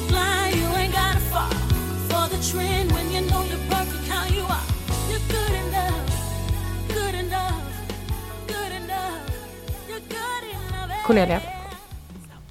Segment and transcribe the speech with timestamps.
[0.00, 1.50] be blind, you ain't gotta fall
[2.10, 4.66] for the trend when you know you're perfect how you are.
[5.10, 6.10] You're good enough,
[6.94, 7.62] good enough,
[8.46, 9.20] good enough.
[9.88, 11.06] You're good enough.
[11.06, 11.40] Cornelia,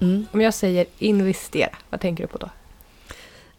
[0.00, 0.26] Mm.
[0.32, 2.50] om jag säger investera, vad tänker du på då?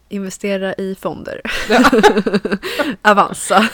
[0.08, 1.40] Investera i fonder.
[3.02, 3.68] Avanza.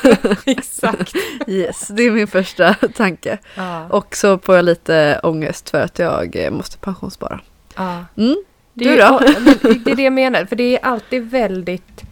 [0.46, 1.12] Exakt.
[1.46, 3.38] Yes, det är min första tanke.
[3.54, 3.88] Ja.
[3.88, 7.40] Och så får jag lite ångest för att jag eh, måste pensionsspara.
[7.76, 8.04] ja.
[8.16, 8.36] Mm.
[8.78, 9.20] Det Du då?
[9.26, 12.02] ju- men det är det jag menar, för det är alltid väldigt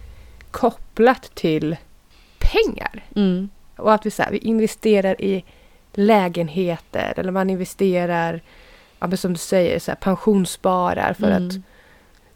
[0.51, 1.77] kopplat till
[2.39, 3.05] pengar.
[3.17, 3.49] Mm.
[3.77, 5.45] Och att vi, så här, vi investerar i
[5.93, 8.41] lägenheter eller man investerar,
[8.99, 11.49] ja, som du säger, så här, pensionssparar för Mm.
[11.49, 11.55] att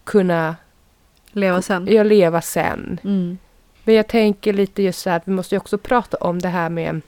[0.04, 0.56] kunna
[1.32, 1.88] Leva sen.
[1.90, 3.00] ja, leva sen.
[3.04, 3.38] Mm.
[3.84, 6.48] Men jag tänker lite just så här att vi måste ju också prata om det
[6.48, 7.00] här med,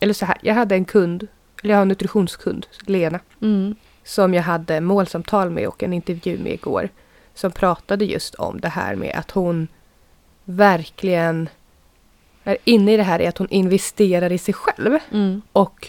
[0.00, 1.26] eller så här, jag hade en kund,
[1.62, 3.74] eller jag har en nutritionskund, Lena, Mm.
[4.06, 6.88] Som jag hade målsamtal med och en intervju med igår.
[7.34, 9.68] Som pratade just om det här med att hon
[10.44, 11.48] verkligen
[12.44, 14.98] är inne i det här i att hon investerar i sig själv.
[15.12, 15.42] Mm.
[15.52, 15.88] Och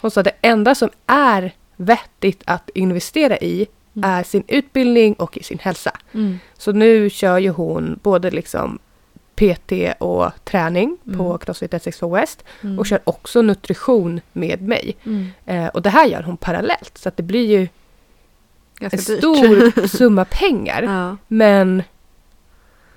[0.00, 3.66] hon sa det enda som är vettigt att investera i
[3.98, 4.10] Mm.
[4.10, 5.90] är sin utbildning och i sin hälsa.
[6.12, 6.38] Mm.
[6.58, 8.78] Så nu kör ju hon både liksom
[9.38, 11.38] PT och träning på Mm.
[11.38, 12.78] Crossfit 162 West Mm.
[12.78, 14.96] och kör också nutrition med mig.
[15.06, 15.26] Mm.
[15.46, 17.68] Eh, och det här gör hon parallellt så att det blir ju
[18.78, 19.18] Ganska en dyrt.
[19.18, 20.82] stor summa pengar.
[20.82, 21.16] ja.
[21.28, 21.82] Men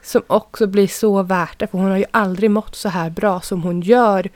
[0.03, 3.41] som också blir så värt det för hon har ju aldrig mått så här bra
[3.41, 4.29] som hon gör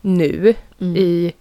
[0.00, 0.96] nu Mm.
[0.96, 1.32] i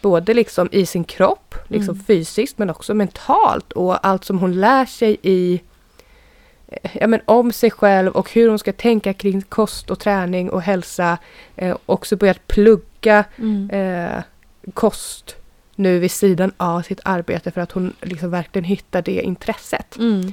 [0.00, 2.04] både liksom i sin kropp, liksom Mm.
[2.04, 5.60] fysiskt men också mentalt och allt som hon lär sig i
[6.92, 10.62] ja, men om sig själv och hur hon ska tänka kring kost och träning och
[10.62, 11.18] hälsa.
[11.56, 13.70] Eh, också börjat plugga Mm.
[13.70, 14.22] eh,
[14.74, 15.36] kost
[15.74, 19.96] nu vid sidan av sitt arbete för att hon liksom verkligen hittar det intresset.
[19.98, 20.32] Mm.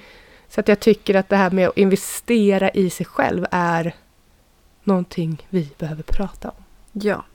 [0.50, 3.96] Så att jag tycker att det här med att investera i sig själv är
[4.84, 6.64] någonting vi behöver prata om.
[6.92, 7.26] Ja,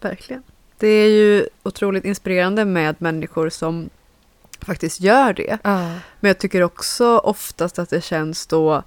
[0.00, 0.42] verkligen.
[0.78, 3.90] Det är ju otroligt inspirerande med människor som
[4.64, 5.58] faktiskt gör det.
[5.62, 8.82] Men jag tycker också oftast att det känns då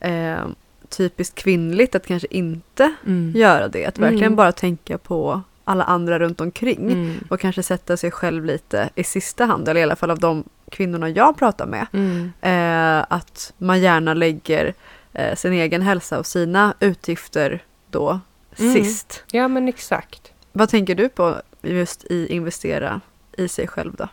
[0.00, 0.46] eh,
[0.88, 3.32] typiskt kvinnligt att kanske inte Mm.
[3.36, 3.86] göra det.
[3.86, 4.36] Att verkligen Mm.
[4.36, 6.92] bara tänka på alla andra runt omkring.
[6.92, 7.14] Mm.
[7.30, 10.44] Och kanske sätta sig själv lite i sista hand, eller i alla fall av de
[10.70, 11.86] kvinnorna jag pratar med.
[11.92, 12.32] Mm.
[12.40, 14.74] Eh, att man gärna lägger
[15.12, 18.20] eh, sin egen hälsa och sina utgifter då
[18.58, 18.72] Mm.
[18.74, 19.22] sist.
[19.30, 20.32] Ja men exakt.
[20.52, 23.00] Vad tänker du på just i investera
[23.38, 24.08] i sig själv då?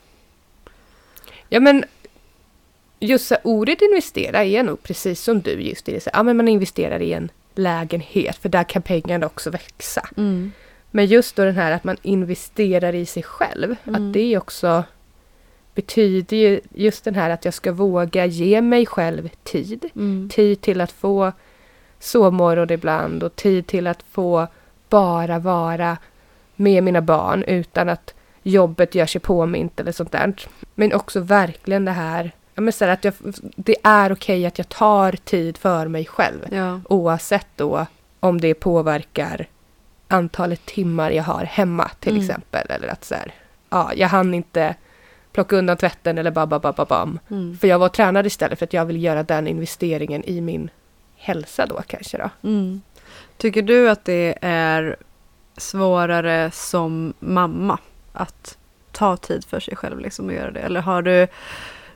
[1.54, 1.84] Ja men
[3.00, 6.04] just så ordet investera är nog precis som du just det.
[6.04, 10.10] Så, ja, men man investerar i en lägenhet för där kan pengarna också växa.
[10.92, 13.76] Men just då den här att man investerar i sig själv.
[13.84, 13.96] Mm.
[13.96, 14.84] Att det också
[15.76, 19.90] betyder ju just den här att jag ska våga ge mig själv tid.
[19.96, 20.30] Mm.
[20.30, 21.32] Tid till att få
[22.00, 24.48] sovmorgon ibland och tid till att få
[24.90, 25.98] bara vara
[26.56, 28.14] med mina barn utan att
[28.44, 30.34] jobbet gör sig påmint eller sånt där.
[30.76, 33.14] Men också verkligen det här, men så här att jag,
[33.56, 36.46] det är okej att jag tar tid för mig själv.
[36.52, 36.80] Ja.
[36.90, 37.86] Oavsett då
[38.20, 39.46] om det påverkar
[40.08, 42.22] antalet timmar jag har hemma till Mm.
[42.22, 42.68] exempel.
[42.70, 43.34] Eller att så här,
[43.70, 44.76] ja, jag hann inte
[45.32, 47.20] plocka undan tvätten eller bababababam.
[47.30, 47.58] Mm.
[47.58, 50.70] För jag var tränad istället för att jag vill göra den investeringen i min
[51.16, 52.30] hälsa då kanske då.
[52.50, 52.82] Mm.
[53.38, 54.96] Tycker du att det är
[55.58, 57.78] svårare som mamma
[58.14, 58.58] att
[58.92, 60.60] ta tid för sig själv liksom och göra det?
[60.60, 61.28] Eller har du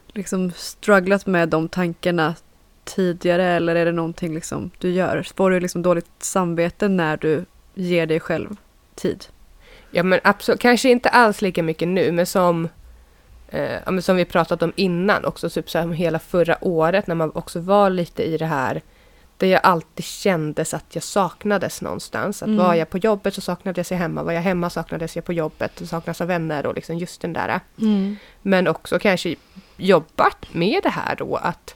[0.08, 2.36] liksom strugglat med de tankarna
[2.84, 5.28] tidigare eller är det någonting liksom du gör?
[5.36, 8.58] Får du liksom dåligt samvete när du ger dig själv
[8.96, 9.26] tid?
[9.92, 12.70] Ja men absolut, kanske inte alls lika mycket nu men som
[13.50, 17.08] eh, ja, men som vi pratat om innan också, typ så här, hela förra året
[17.08, 18.82] när man också var lite i det här
[19.38, 22.41] där jag alltid kändes att jag saknades någonstans.
[22.44, 22.57] Att Mm.
[22.66, 25.81] var jag på jobbet så saknades jag hemma, var jag hemma saknades jag på jobbet,
[25.81, 27.59] och saknas av vänner och liksom just den där.
[28.41, 29.35] Men också kanske
[29.78, 31.75] jobbat med det här då att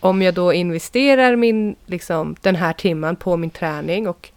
[0.00, 4.30] om jag då investerar min, liksom, den här timman på min träning och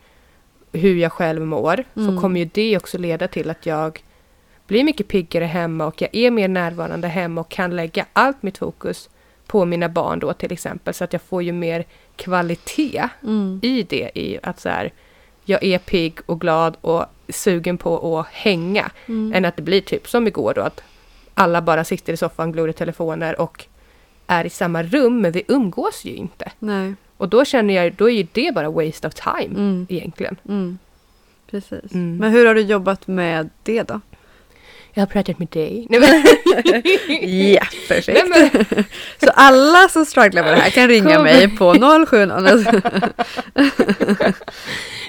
[0.72, 2.16] hur jag själv mår Mm.
[2.16, 4.04] så kommer ju det också leda till att jag
[4.68, 8.58] blir mycket piggare hemma och jag är mer närvarande hemma och kan lägga allt mitt
[8.58, 9.10] fokus
[9.48, 11.86] på mina barn då till exempel så att jag får ju mer
[12.16, 13.60] kvalitet Mm.
[13.64, 14.92] i det i att så här,
[15.46, 19.34] jag är pigg och glad och sugen på att hänga Mm.
[19.36, 20.82] än att det blir typ som igår då att
[21.34, 23.66] alla bara sitter i soffan, glor i telefoner och
[24.28, 26.52] är i samma rum men vi umgås ju inte.
[26.60, 26.94] Nej.
[27.18, 29.88] Och då känner jag, då är ju det bara waste of time Mm.
[29.90, 30.36] egentligen.
[30.50, 30.78] Mm.
[31.52, 31.94] Precis.
[31.94, 32.18] Mm.
[32.18, 34.02] Men hur har du jobbat med det då?
[34.98, 35.88] Jag har pratat med dig.
[37.54, 38.30] Ja, perfekt.
[38.30, 38.52] nej,
[39.20, 41.24] Så alla som strugglar med det här kan ringa Kom.
[41.24, 41.74] mig på
[42.08, 42.18] 07...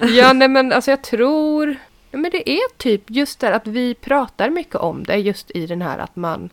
[0.17, 1.77] ja, nej men alltså jag tror...
[2.11, 5.17] Men det är typ just det att vi pratar mycket om det.
[5.17, 6.51] Just i den här att man...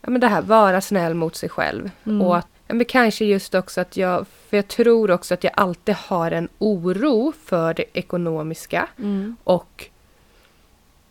[0.00, 1.90] Ja, men det här vara snäll mot sig själv.
[2.06, 2.22] Mm.
[2.22, 4.26] Och att, ja, men kanske just också att jag...
[4.50, 8.88] För jag tror också att jag alltid har en oro för det ekonomiska.
[8.98, 9.36] Mm.
[9.44, 9.88] Och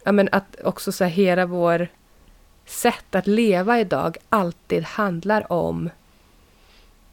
[0.08, 1.88] ja, men att också så här, hela vår
[2.66, 5.90] sätt att leva idag alltid handlar om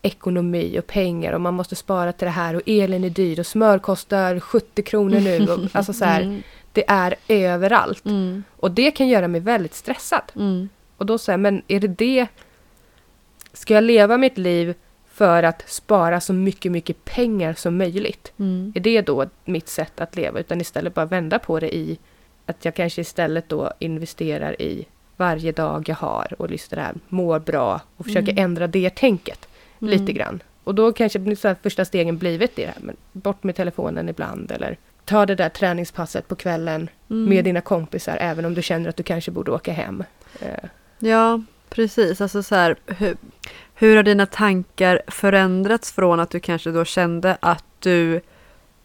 [0.02, 3.46] ekonomi och pengar och man måste spara till det här och elen är dyr och
[3.46, 5.52] smör kostar 70 kronor nu.
[5.52, 6.42] Och, alltså så här, Mm.
[6.72, 8.04] Det är överallt.
[8.06, 8.44] Mm.
[8.56, 10.32] Och det kan göra mig väldigt stressad.
[10.36, 10.68] Mm.
[10.96, 12.26] Och då säger men är det det...
[13.52, 14.74] Ska jag leva mitt liv
[15.12, 18.32] för att spara så mycket, mycket pengar som möjligt?
[18.38, 18.72] Mm.
[18.74, 20.40] Är det då mitt sätt att leva?
[20.40, 21.98] Utan istället bara vända på det i
[22.46, 24.86] att jag kanske istället då investerar i
[25.16, 28.44] varje dag jag har och det här, mår bra och försöker Mm.
[28.44, 29.48] ändra det tänket
[29.78, 30.14] lite Mm.
[30.14, 30.42] grann.
[30.64, 34.76] Och då kanske så första stegen blivit det här, men bort med telefonen ibland eller
[35.04, 37.24] ta det där träningspasset på kvällen Mm.
[37.28, 40.04] med dina kompisar även om du känner att du kanske borde åka hem.
[40.40, 40.68] Eh,
[40.98, 42.20] Ja, precis.
[42.20, 43.16] Alltså så här, hur,
[43.74, 48.20] hur har dina tankar förändrats från att du kanske då kände att du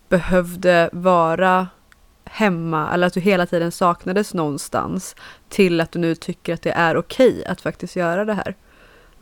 [0.09, 1.67] behövde vara
[2.29, 5.15] hemma eller att du hela tiden saknades någonstans
[5.49, 8.55] till att du nu tycker att det är okej att faktiskt göra det här?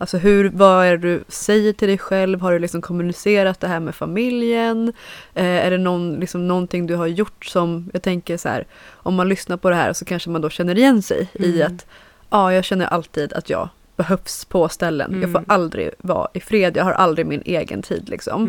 [0.00, 2.40] Alltså hur, vad är det du säger till dig själv?
[2.40, 4.92] Har du liksom kommunicerat det här med familjen?
[5.34, 9.14] Eh, är det någon, liksom, någonting du har gjort som, jag tänker så här, om
[9.14, 11.74] man lyssnar på det här så kanske man då känner igen sig i Mm.
[11.76, 11.86] att
[12.30, 15.12] ja, jag känner alltid att jag behövs på ställen.
[15.22, 15.44] Jag får Mm.
[15.48, 18.44] aldrig vara i fred, jag har aldrig min egen tid liksom.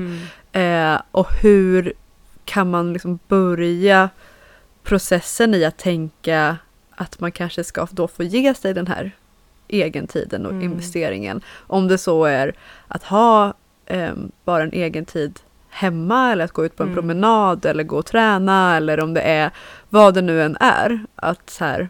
[0.54, 0.94] mm.
[0.96, 1.94] Eh, och hur
[2.46, 4.10] kan man liksom börja
[4.89, 6.57] processen i att tänka
[6.95, 9.12] att man kanske ska då få ge sig den här
[9.68, 10.63] egentiden och Mm.
[10.63, 11.41] investeringen.
[11.68, 12.53] Om det så är
[12.88, 13.53] att ha
[13.86, 15.39] ehm, bara en egen tid
[15.69, 16.95] hemma eller att gå ut på en Mm.
[16.95, 19.51] promenad eller gå och träna eller om det är
[19.89, 21.06] vad det nu än är.
[21.15, 21.89] Att så här,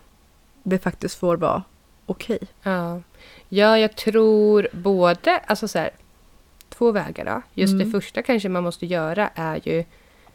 [0.63, 1.63] det faktiskt får vara
[2.05, 2.39] okej.
[2.63, 3.01] Ja.
[3.49, 5.89] ja, jag tror både, alltså så här,
[6.69, 7.41] två vägar då.
[7.53, 7.85] Just Mm.
[7.85, 9.83] det första kanske man måste göra är ju,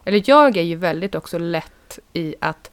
[0.04, 2.70] eller jag är ju väldigt också lätt i att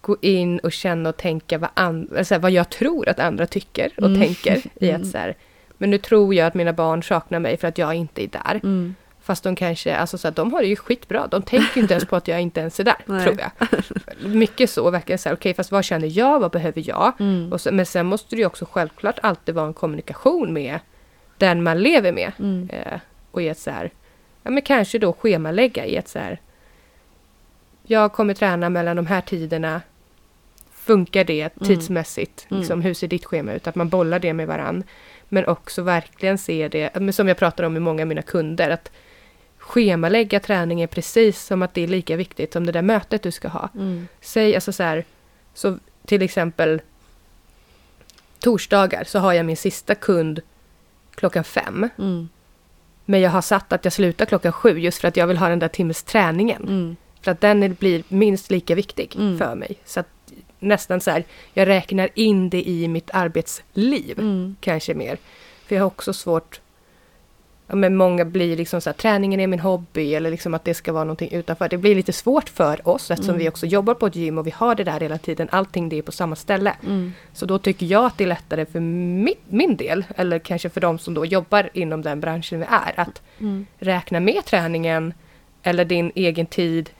[0.00, 3.20] gå in och känna och tänka vad, an, eller så här, vad jag tror att
[3.20, 4.20] andra tycker och Mm.
[4.20, 4.56] tänker.
[4.80, 5.00] I Mm.
[5.02, 5.36] att så här,
[5.78, 8.54] men nu tror jag att mina barn saknar mig för att jag inte är där.
[8.54, 8.94] Mm.
[9.22, 11.26] Fast de kanske, alltså så här, de har det ju skitbra.
[11.26, 13.24] De tänker inte ens på att jag inte ens är där, Nej.
[13.24, 13.50] tror jag.
[14.34, 17.12] Mycket så, verkligen så här, okej fast vad känner jag, vad behöver jag?
[17.20, 17.58] Mm.
[17.58, 20.78] Så, men sen måste det ju också självklart alltid vara en kommunikation med
[21.38, 22.32] den man lever med.
[22.38, 22.68] Mm.
[22.72, 22.98] Eh,
[23.30, 23.90] och i ett så här,
[24.46, 26.40] ja men kanske då schemalägga i ett så här,
[27.82, 29.80] jag kommer träna mellan de här tiderna.
[30.70, 31.68] Funkar det Mm.
[31.68, 32.46] tidsmässigt?
[32.50, 32.60] Mm.
[32.60, 33.66] Liksom, hur ser ditt schema ut?
[33.66, 34.84] Att man bollar det med varann.
[35.28, 38.90] Men också verkligen se det, som jag pratar om med många av mina kunder, att
[39.58, 43.48] schemalägga träningen precis som att det är lika viktigt som det där mötet du ska
[43.48, 43.68] ha.
[43.74, 44.08] Mm.
[44.20, 45.04] Säg alltså så här,
[45.54, 46.80] så till exempel
[48.38, 50.40] torsdagar så har jag min sista kund
[51.14, 51.88] klockan fem.
[51.98, 52.28] Mm.
[53.08, 55.48] Men jag har satt att jag slutar klockan sju just för att jag vill ha
[55.48, 56.62] den där timmes träningen.
[56.62, 56.96] Mm.
[57.22, 59.38] För att den blir minst lika viktig Mm.
[59.38, 59.78] för mig.
[59.84, 60.06] Så att
[60.58, 61.24] nästan så här,
[61.54, 64.18] jag räknar in det i mitt arbetsliv.
[64.18, 64.56] Mm.
[64.60, 65.18] Kanske mer.
[65.66, 66.60] För jag har också svårt
[67.68, 70.92] men många blir liksom så här, träningen är min hobby eller liksom att det ska
[70.92, 71.68] vara någonting utanför.
[71.68, 73.38] Det blir lite svårt för oss eftersom Mm.
[73.42, 75.48] vi också jobbar på ett gym och vi har det där hela tiden.
[75.52, 76.72] Allting det är på samma ställe.
[76.86, 77.12] Mm.
[77.32, 80.80] Så då tycker jag att det är lättare för mitt, min del, eller kanske för
[80.80, 83.66] de som då jobbar inom den branschen vi är, att Mm.
[83.78, 85.14] räkna med träningen
[85.62, 86.90] eller din egen tid,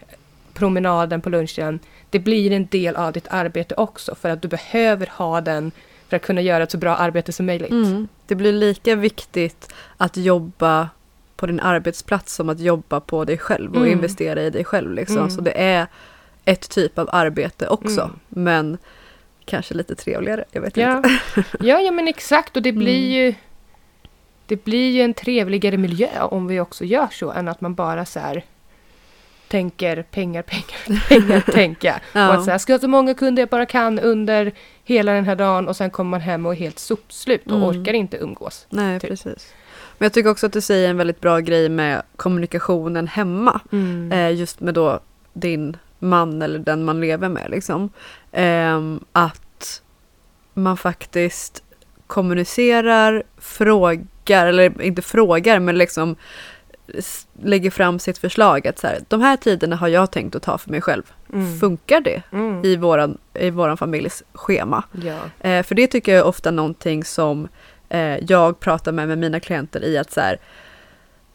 [0.54, 1.78] promenaden på lunchen.
[2.10, 5.72] Det blir en del av ditt arbete också för att du behöver ha den
[6.08, 7.70] för att kunna göra ett så bra arbete som möjligt.
[7.70, 8.08] Mm.
[8.26, 10.88] Det blir lika viktigt att jobba
[11.36, 13.92] på din arbetsplats som att jobba på dig själv och Mm.
[13.92, 14.92] investera i dig själv.
[14.92, 15.16] Liksom.
[15.18, 15.30] Mm.
[15.30, 15.86] Så det är
[16.44, 18.00] ett typ av arbete också.
[18.02, 18.18] Mm.
[18.28, 18.78] Men
[19.44, 20.44] kanske lite trevligare.
[20.52, 20.96] Jag vet Ja.
[20.96, 21.10] inte.
[21.60, 23.10] ja, ja men exakt och det blir Mm.
[23.12, 23.34] ju
[24.46, 28.04] det blir ju en trevligare miljö om vi också gör så än att man bara
[28.04, 28.44] så här
[29.48, 32.00] tänker pengar, pengar, pengar, tänka.
[32.12, 32.28] Ja.
[32.28, 34.52] Och att så här, jag ska ha så många kunder jag bara kan under
[34.84, 37.68] hela den här dagen och sen kommer man hem och är helt sopslut och Mm.
[37.68, 38.66] orkar inte umgås.
[38.70, 39.10] Nej, Typ.
[39.10, 39.52] precis.
[39.98, 43.60] Men jag tycker också att du säger en väldigt bra grej med kommunikationen hemma.
[44.12, 45.00] Eh, just med då
[45.32, 47.50] din man eller den man lever med.
[47.50, 47.90] Liksom.
[48.32, 49.82] Ehm, att
[50.54, 51.62] man faktiskt
[52.06, 56.16] kommunicerar, frågar, eller inte frågar men liksom
[57.42, 60.58] lägger fram sitt förslag att så här, de här tiderna har jag tänkt att ta
[60.58, 61.02] för mig själv.
[61.32, 61.58] Mm.
[61.60, 62.64] Funkar det Mm.
[62.64, 64.82] i våran, i våran familjs schema?
[65.02, 65.48] Ja.
[65.50, 67.48] Eh, för det tycker jag är ofta någonting som
[67.88, 70.38] eh, jag pratar med, med mina klienter i att så här,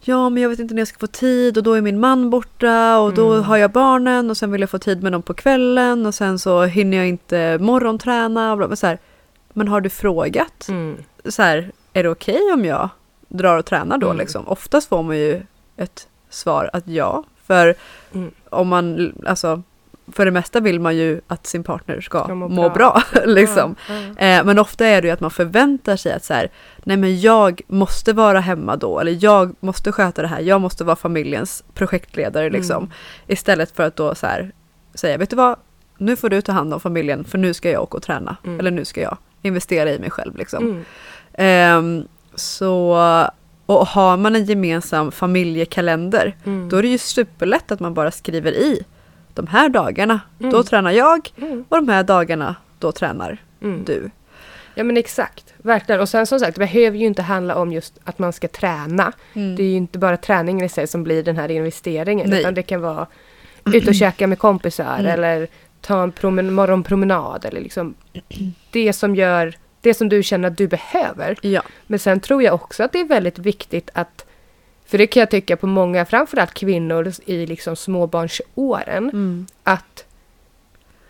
[0.03, 2.29] Ja, men jag vet inte när jag ska få tid och då är min man
[2.29, 3.43] borta och då Mm.
[3.43, 6.39] har jag barnen och sen vill jag få tid med dem på kvällen och sen
[6.39, 8.51] så hinner jag inte morgonträna.
[8.51, 8.75] och bla, bla.
[8.75, 8.97] Så här,
[9.53, 10.67] men har du frågat?
[10.69, 10.97] Mm.
[11.25, 12.89] Så här, är det okej om jag
[13.31, 14.07] drar och tränar då?
[14.07, 14.17] Mm.
[14.17, 14.47] Liksom?
[14.47, 15.41] Oftast får man ju
[15.77, 17.23] ett svar att ja.
[17.45, 17.75] För
[18.13, 18.31] Mm.
[18.49, 19.61] om man, alltså,
[20.11, 22.73] för det mesta vill man ju att sin partner ska, Ska må må, bra.
[23.13, 23.21] bra.
[23.25, 23.75] liksom.
[23.89, 24.25] Ja, ja.
[24.39, 26.51] Eh, men ofta är det ju att man förväntar sig att så här,
[26.83, 30.83] nej men jag måste vara hemma då, eller jag måste sköta det här, jag måste
[30.83, 32.77] vara familjens projektledare liksom.
[32.77, 32.91] Mm.
[33.27, 34.51] Istället för att då så här,
[34.93, 35.55] säga, vet du vad,
[35.97, 38.37] nu får du ta hand om familjen för nu ska jag åka och träna.
[38.43, 38.59] Mm.
[38.59, 40.83] Eller nu ska jag investera i mig själv liksom.
[41.37, 42.07] Mm.
[42.35, 42.91] Så,
[43.65, 46.69] och har man en gemensam familjekalender, Mm.
[46.69, 48.83] då är det ju superlätt att man bara skriver i
[49.33, 50.63] de här dagarna, då Mm.
[50.63, 51.65] tränar jag Mm.
[51.69, 53.83] och de här dagarna, då tränar Mm.
[53.85, 54.09] du.
[54.75, 56.01] Ja men exakt, verkligen.
[56.01, 59.11] Och sen som sagt, det behöver ju inte handla om just att man ska träna.
[59.33, 62.29] Det är ju inte bara träningen i sig som blir den här investeringen.
[62.29, 62.39] Nej.
[62.39, 63.07] Utan det kan vara
[63.65, 65.05] ut och käka med kompisar Mm.
[65.11, 65.47] eller
[65.81, 67.45] ta en promen- morgonpromenad.
[67.45, 67.93] Eller liksom
[68.71, 71.37] det som gör det som du känner att du behöver.
[71.41, 71.61] Ja.
[71.87, 74.25] Men sen tror jag också att det är väldigt viktigt att
[74.85, 79.47] för det kan jag tycka på många, framförallt kvinnor i liksom småbarnsåren, Mm.
[79.63, 80.05] att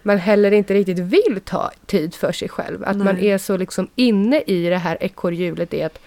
[0.02, 2.84] man heller inte riktigt vill ta tid för sig själv.
[2.84, 3.30] Att man Nej.
[3.30, 6.00] är så liksom inne i det här ekorrhjulet i att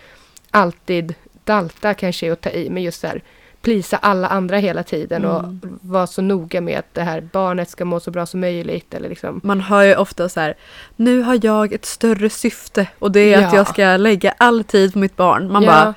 [0.50, 3.23] alltid dalta kanske är att ta i, men just så här
[3.64, 5.61] plisa alla andra hela tiden och Mm.
[5.83, 8.94] vara så noga med att det här barnet ska må så bra som möjligt.
[8.94, 9.40] Eller liksom.
[9.44, 10.54] Man hör ju ofta så här,
[10.97, 13.56] nu har jag ett större syfte och det är att Ja.
[13.59, 15.52] jag ska lägga all tid på mitt barn.
[15.52, 15.94] Man ja, bara,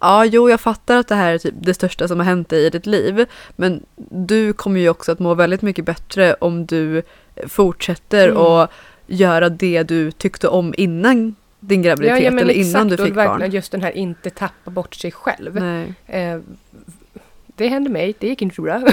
[0.00, 2.66] ja jo jag fattar att det här är typ det största som har hänt dig
[2.66, 3.26] i ditt liv.
[3.56, 7.02] Men du kommer ju också att må väldigt mycket bättre om du
[7.46, 8.36] fortsätter Mm.
[8.42, 8.68] och
[9.06, 13.06] göra det du tyckte om innan din graviditet ja, men eller innan exakt, du och
[13.06, 13.50] fick barn.
[13.50, 15.58] just den här inte tappa bort sig själv.
[16.06, 16.38] Eh,
[17.58, 18.78] det hände mig, det gick inte så bra.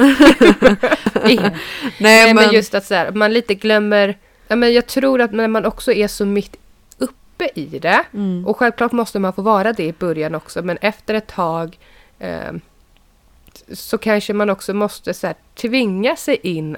[1.24, 1.56] Nej,
[2.00, 4.18] men, men, just att så här, man lite glömmer...
[4.48, 6.58] Ja, men jag tror att när man också är så mitt
[6.98, 8.48] uppe i det, mm.
[8.48, 11.78] och självklart måste man få vara det i början också, men efter ett tag
[12.20, 12.54] eh,
[13.74, 16.78] så kanske man också måste så här, tvinga sig in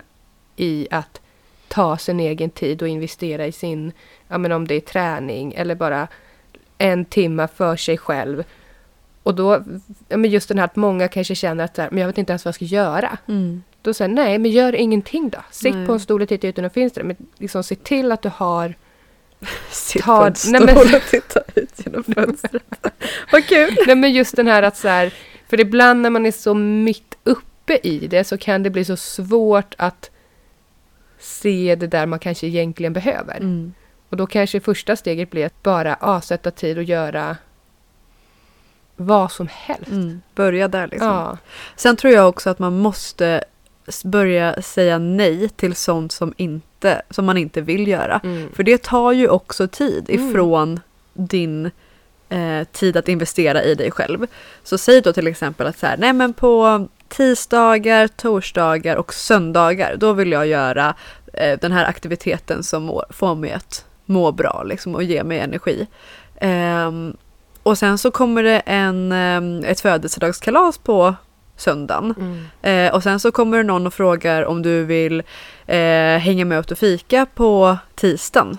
[0.56, 1.22] i att
[1.68, 3.92] ta sin egen tid och investera i sin,
[4.28, 6.08] ja men om det är träning eller bara
[6.78, 8.44] en timme för sig själv.
[9.28, 9.64] Och då,
[10.10, 12.50] men just den här att många kanske känner att men jag vet inte ens vad
[12.50, 13.18] jag ska göra.
[13.28, 13.64] Mm.
[13.82, 15.38] Då säger nej, men gör ingenting då.
[15.52, 15.88] Sitt Nej.
[15.88, 17.06] på en stol och titta ut genom fönstret.
[17.06, 18.76] Men liksom se till att du har...
[19.72, 22.64] Sitt Ta- på en nej, men- stol och titta ut genom fönstret.
[23.32, 23.78] Vad kul!
[23.88, 25.14] Nej men just den här att så här...
[25.48, 28.98] För ibland när man är så mitt uppe i det så kan det bli så
[28.98, 30.12] svårt att
[31.20, 33.36] se det där man kanske egentligen behöver.
[33.38, 33.74] Mm.
[34.10, 37.38] Och då kanske första steget blir att bara avsätta tid och göra
[38.98, 39.92] vad som helst.
[39.92, 40.22] Mm.
[40.36, 41.08] Börja där liksom.
[41.08, 41.38] Ja.
[41.76, 43.44] Sen tror jag också att man måste
[44.04, 48.22] börja säga nej till sånt som, inte, som man inte vill göra.
[48.24, 48.50] Mm.
[48.54, 50.30] För det tar ju också tid Mm.
[50.30, 50.80] ifrån
[51.14, 51.72] din
[52.30, 54.28] eh, tid att investera i dig själv.
[54.64, 59.96] Så säg då till exempel att så här, nej men på tisdagar, torsdagar och söndagar
[59.96, 60.96] då vill jag göra
[61.34, 65.40] eh, den här aktiviteten som må, får mig att må bra liksom, och ge mig
[65.40, 65.88] energi.
[66.36, 67.18] Ehm,
[67.68, 71.16] och sen så kommer det en, ehm, ett födelsedagskalas på
[71.58, 72.14] söndagen.
[72.18, 72.88] Mm.
[72.88, 75.24] Eh, och sen så kommer det någon och frågar om du vill
[75.66, 78.58] eh, hänga med ut och fika på tisdagen.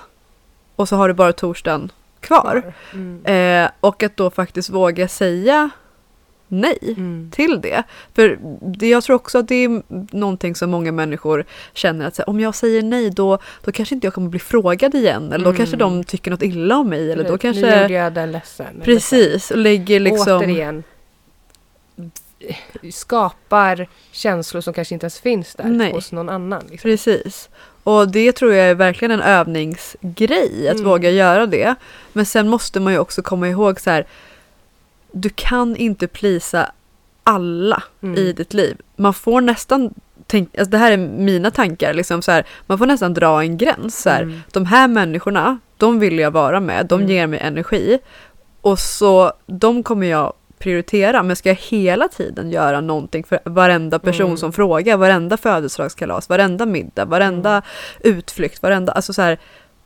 [0.76, 2.72] Och så har du bara torsdagen kvar.
[2.92, 3.24] Mm.
[3.64, 5.70] Eh, och att då faktiskt våga säga
[6.48, 7.30] nej Mm.
[7.34, 7.82] till det.
[8.14, 8.38] För
[8.78, 9.82] det, jag tror också att det är
[10.16, 14.06] någonting som många människor känner att här, om jag säger nej då, då kanske inte
[14.06, 15.32] jag kommer bli frågad igen.
[15.32, 15.56] Eller då Mm.
[15.56, 17.12] kanske de tycker något illa om mig.
[17.12, 17.82] Eller då Nu kanske...
[17.82, 18.66] gjorde jag den ledsen.
[18.74, 18.84] eller.
[18.84, 20.38] Precis, och lägger liksom...
[20.38, 20.82] återigen
[22.92, 25.92] skapar känslor som kanske inte ens finns där Nej.
[25.92, 26.62] hos någon annan.
[26.70, 26.90] Liksom.
[26.90, 27.48] Precis.
[27.82, 30.84] Och det tror jag är verkligen en övningsgrej, att Mm.
[30.88, 31.74] våga göra det.
[32.12, 34.06] Men sen måste man ju också komma ihåg så här,
[35.12, 36.70] du kan inte plisa
[37.24, 38.16] alla Mm.
[38.16, 38.76] i ditt liv.
[38.96, 39.94] Man får nästan,
[40.26, 43.56] tänk, alltså det här är mina tankar, liksom så här, man får nästan dra en
[43.56, 44.02] gräns.
[44.02, 44.40] Så här, Mm.
[44.52, 47.10] De här människorna, de vill jag vara med, de Mm.
[47.12, 47.98] ger mig energi.
[48.60, 53.98] Och så, de kommer jag prioritera, men ska jag hela tiden göra någonting för varenda
[53.98, 54.36] person Mm.
[54.36, 57.62] som frågar, varenda födelsedagskalas, varenda middag, varenda Mm.
[58.18, 59.38] utflykt, varenda, alltså så här,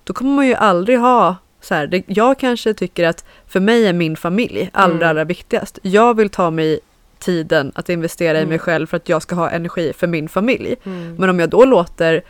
[0.05, 3.87] då kommer man ju aldrig ha så här, det, jag kanske tycker att för mig
[3.87, 5.09] är min familj allra, Mm.
[5.09, 5.79] allra viktigast.
[5.83, 6.81] Jag vill ta mig
[7.19, 8.49] tiden att investera i Mm.
[8.49, 10.75] mig själv för att jag ska ha energi för min familj.
[10.85, 11.15] Mm.
[11.19, 12.23] Men om jag då låter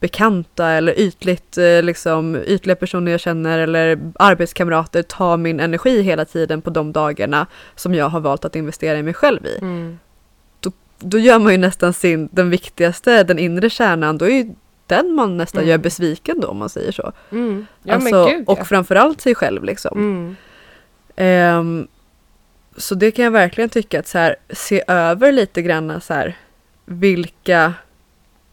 [0.00, 6.24] bekanta eller ytligt, eh, liksom, ytliga personer jag känner eller arbetskamrater ta min energi hela
[6.24, 9.58] tiden på de dagarna som jag har valt att investera i mig själv i.
[9.60, 9.98] Mm.
[11.02, 14.50] Då gör man ju nästan sin, den viktigaste, den inre kärnan, då är ju
[14.90, 15.70] den man nästan Mm.
[15.70, 17.12] gör besviken då om man säger så.
[17.32, 17.66] Mm.
[17.82, 18.52] Ja alltså, gud ja.
[18.52, 19.98] och framförallt sig själv liksom.
[19.98, 20.36] Mm.
[21.16, 21.88] Ehm,
[22.76, 26.36] så det kan jag verkligen tycka att så här, se över lite grann så här,
[26.84, 27.74] vilka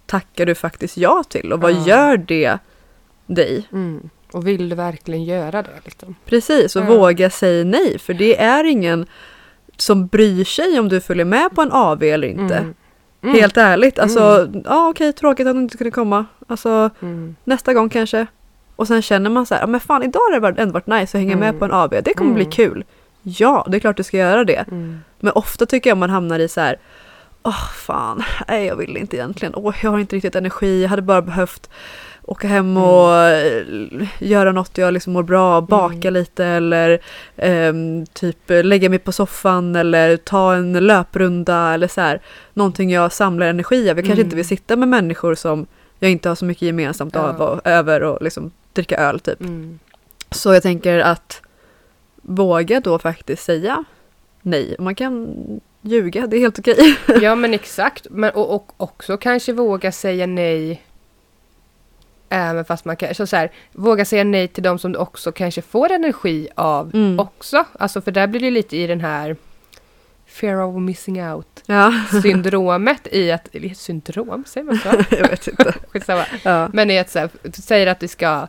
[0.05, 1.85] tackar du faktiskt ja till och vad Ja.
[1.87, 2.57] gör det
[3.27, 3.67] dig?
[3.71, 4.09] Mm.
[4.31, 5.69] Och vill du verkligen göra det?
[5.85, 6.15] Liksom?
[6.25, 6.85] Precis, och Ja.
[6.85, 9.05] våga säga nej för det är ingen
[9.77, 12.73] som bryr sig om du följer med på en AV eller inte.
[13.27, 13.35] Mm.
[13.35, 13.41] Mm.
[13.41, 16.25] Helt ärligt, alltså ja okej tråkigt att du inte kunde komma.
[16.47, 17.35] Alltså Mm.
[17.43, 18.27] nästa gång kanske.
[18.75, 21.17] Och sen känner man så här, "Ja, men fan idag har det ändå varit nice
[21.17, 21.59] att hänga med Mm.
[21.59, 21.89] på en AV.
[22.03, 22.51] Det kommer bli Mm.
[22.51, 22.83] kul.
[23.21, 24.65] Ja, det är klart du ska göra det.
[24.71, 24.99] Mm.
[25.19, 26.77] Men ofta tycker jag man hamnar i så här,
[27.43, 29.55] åh fan, nej jag vill inte egentligen.
[29.55, 30.81] Åh, jag har inte riktigt energi.
[30.81, 31.69] Jag hade bara behövt
[32.29, 33.63] åka hem och eh,
[34.19, 36.99] göra något jag liksom mår bra av, baka lite eller
[37.37, 42.21] ehm, typ lägga mig på soffan eller ta en löprunda eller så här.
[42.53, 43.97] Någonting jag samlar energi av.
[43.97, 44.25] Jag kanske Mm.
[44.25, 45.65] inte vill sitta med människor som
[45.99, 47.21] jag inte har så mycket gemensamt Ja.
[47.21, 49.41] av och, över och liksom dricka öl typ.
[49.41, 49.79] Mm.
[50.31, 51.41] Så jag tänker att
[52.21, 53.83] våga då faktiskt säga
[54.41, 54.75] nej.
[54.79, 55.27] Man kan
[55.81, 56.97] ljuga, det är helt okej.
[57.21, 58.07] Ja men exakt.
[58.09, 60.81] Men, och, och också kanske våga säga nej.
[62.29, 65.61] Även fast man kanske så här, våga säga nej till de som du också kanske
[65.61, 67.19] får energi av Mm.
[67.19, 67.65] också.
[67.79, 69.35] Alltså för där blir det lite i den här
[70.27, 74.89] fear of missing out Ja, syndromet i att, eller syndrom, säger man så?
[75.15, 75.73] jag vet inte.
[76.43, 76.69] Ja.
[76.73, 78.47] Men i att så här, säger att vi ska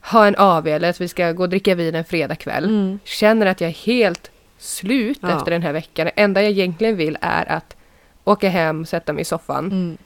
[0.00, 2.64] ha en AV eller att vi ska gå och dricka vin en fredagkväll.
[2.64, 2.98] Mm.
[3.04, 5.36] Känner att jag är helt slut Ja.
[5.38, 6.04] efter den här veckan.
[6.06, 7.76] Det enda jag egentligen vill är att
[8.24, 9.66] åka hem, sätta mig i soffan.
[9.66, 9.96] Mm.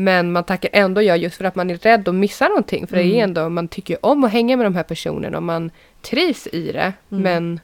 [0.00, 2.86] Men man tackar ändå ja just för att man är rädd att missa någonting.
[2.86, 3.20] För det är Mm.
[3.24, 5.70] ändå, man tycker om att hänga med de här personerna och man
[6.02, 6.92] trivs i det.
[7.10, 7.22] Mm.
[7.22, 7.60] Men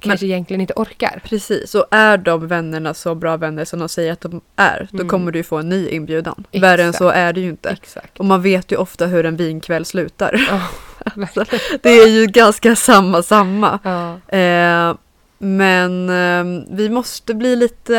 [0.00, 1.20] kanske egentligen inte orkar.
[1.24, 4.96] Precis, och är de vännerna så bra vänner som de säger att de är, då
[4.98, 5.08] Mm.
[5.08, 6.44] kommer du få en ny inbjudan.
[6.52, 6.98] Värre än Exakt.
[6.98, 7.68] så är det ju inte.
[7.70, 8.18] Exakt.
[8.18, 10.46] Och man vet ju ofta hur en vinkväll slutar.
[10.50, 10.60] Ja,
[11.16, 11.78] verkligen.
[11.82, 13.78] Det är ju ganska samma samma.
[13.82, 14.36] ja.
[14.38, 14.94] Eh,
[15.38, 17.96] men eh, vi måste bli lite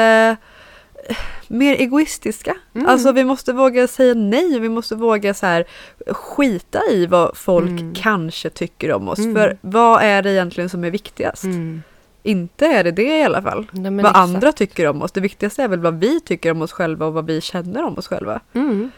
[1.10, 1.16] eh,
[1.52, 2.56] mer egoistiska.
[2.76, 2.88] Mm.
[2.88, 5.66] Alltså vi måste våga säga nej och vi måste våga så här
[6.08, 7.94] skita i vad folk Mm.
[7.96, 9.20] kanske tycker om oss.
[9.20, 9.36] Mm.
[9.36, 11.44] För vad är det egentligen som är viktigast?
[11.44, 11.84] Mm.
[12.24, 13.68] Inte är det det i alla fall.
[13.72, 14.18] Nej, vad exakt.
[14.18, 15.12] andra tycker om oss.
[15.12, 17.98] Det viktigaste är väl vad vi tycker om oss själva och vad vi känner om
[17.98, 18.40] oss själva.
[18.54, 18.92] Mm.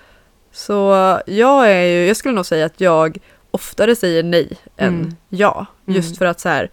[0.52, 0.74] Så
[1.26, 3.18] jag är ju, jag skulle nog säga att jag
[3.52, 5.16] oftare säger nej än Mm.
[5.30, 5.66] ja.
[5.86, 6.70] Just för att så här,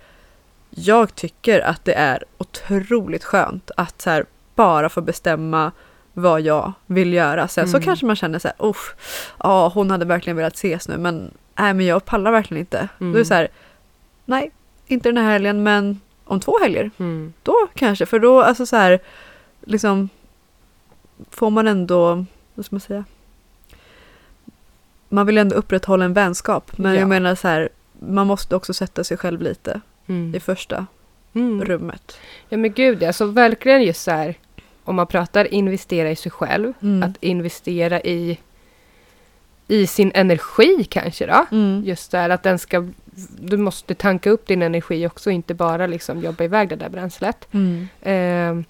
[0.70, 4.24] jag tycker att det är otroligt skönt att så här,
[4.60, 5.72] bara få bestämma
[6.12, 7.48] vad jag vill göra.
[7.48, 7.84] Sen så Mm.
[7.84, 8.56] kanske man känner så här,
[9.38, 12.88] ja hon hade verkligen velat ses nu men nej men jag pallar verkligen inte.
[13.00, 13.12] Mm.
[13.12, 13.48] Då är det så här,
[14.24, 14.50] nej
[14.86, 17.32] inte den här helgen men om två helger, Mm.
[17.42, 18.06] då kanske.
[18.06, 18.98] För då alltså så här,
[19.64, 20.08] liksom
[21.30, 23.04] får man ändå, vad ska man säga?
[25.08, 26.78] Man vill ändå upprätthålla en vänskap.
[26.78, 27.00] Men Ja.
[27.00, 27.68] jag menar så här,
[27.98, 30.34] man måste också sätta sig själv lite Mm.
[30.34, 30.86] i första
[31.34, 31.64] Mm.
[31.64, 32.18] rummet.
[32.48, 34.34] Ja men gud, alltså verkligen just så här.
[34.90, 36.72] Om man pratar investera i sig själv.
[36.82, 37.02] Mm.
[37.02, 38.38] Att investera i,
[39.68, 41.46] i sin energi kanske då.
[41.52, 41.82] Mm.
[41.84, 42.88] Just där att den ska,
[43.40, 47.48] du måste tanka upp din energi också, inte bara liksom jobba iväg det där bränslet.
[47.52, 47.88] Mm.
[48.02, 48.64] Ehm,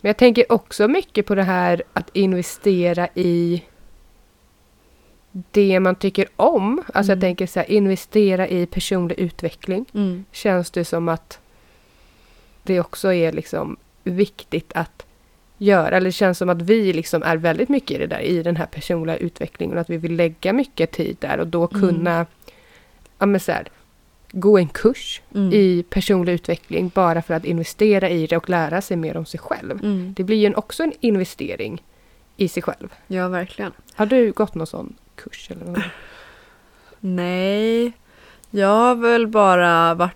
[0.00, 3.62] men jag tänker också mycket på det här att investera i
[5.50, 6.82] det man tycker om.
[6.94, 7.20] Alltså jag Mm.
[7.20, 9.84] tänker så här, investera i personlig utveckling.
[9.94, 10.24] Mm.
[10.32, 11.38] Känns det som att
[12.62, 15.04] det också är liksom viktigt att
[15.58, 15.96] göra.
[15.96, 18.56] Eller det känns som att vi liksom är väldigt mycket i det där, i den
[18.56, 19.74] här personliga utvecklingen.
[19.76, 21.80] Och att vi vill lägga mycket tid där och då Mm.
[21.80, 22.26] kunna
[23.18, 23.68] ja, men så här,
[24.32, 25.52] gå en kurs Mm.
[25.52, 29.40] i personlig utveckling bara för att investera i det och lära sig mer om sig
[29.40, 29.70] själv.
[29.84, 30.14] Mm.
[30.16, 31.82] Det blir ju också en investering
[32.36, 32.88] i sig själv.
[33.06, 33.72] Ja, verkligen.
[33.94, 35.50] Har du gått någon sån kurs?
[35.50, 35.82] Eller något?
[37.00, 37.92] Nej,
[38.50, 40.12] jag har väl bara varit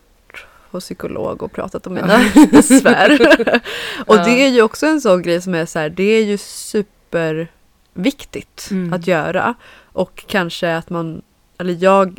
[0.72, 3.12] hos psykolog och pratat om mina besvär.
[4.06, 6.38] och det är ju också en sån grej som är så här, det är ju
[6.38, 8.92] superviktigt Mm.
[8.92, 9.54] att göra.
[9.82, 11.22] Och kanske att man,
[11.58, 12.18] eller jag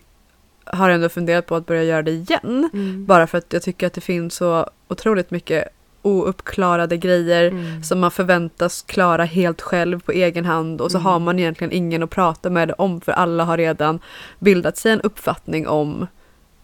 [0.65, 2.69] har ändå funderat på att börja göra det igen.
[2.73, 3.05] Mm.
[3.05, 5.67] Bara för att jag tycker att det finns så otroligt mycket
[6.01, 7.83] ouppklarade grejer Mm.
[7.83, 11.05] som man förväntas klara helt själv på egen hand och så Mm.
[11.05, 13.99] har man egentligen ingen att prata med om för alla har redan
[14.39, 16.07] bildat sig en uppfattning om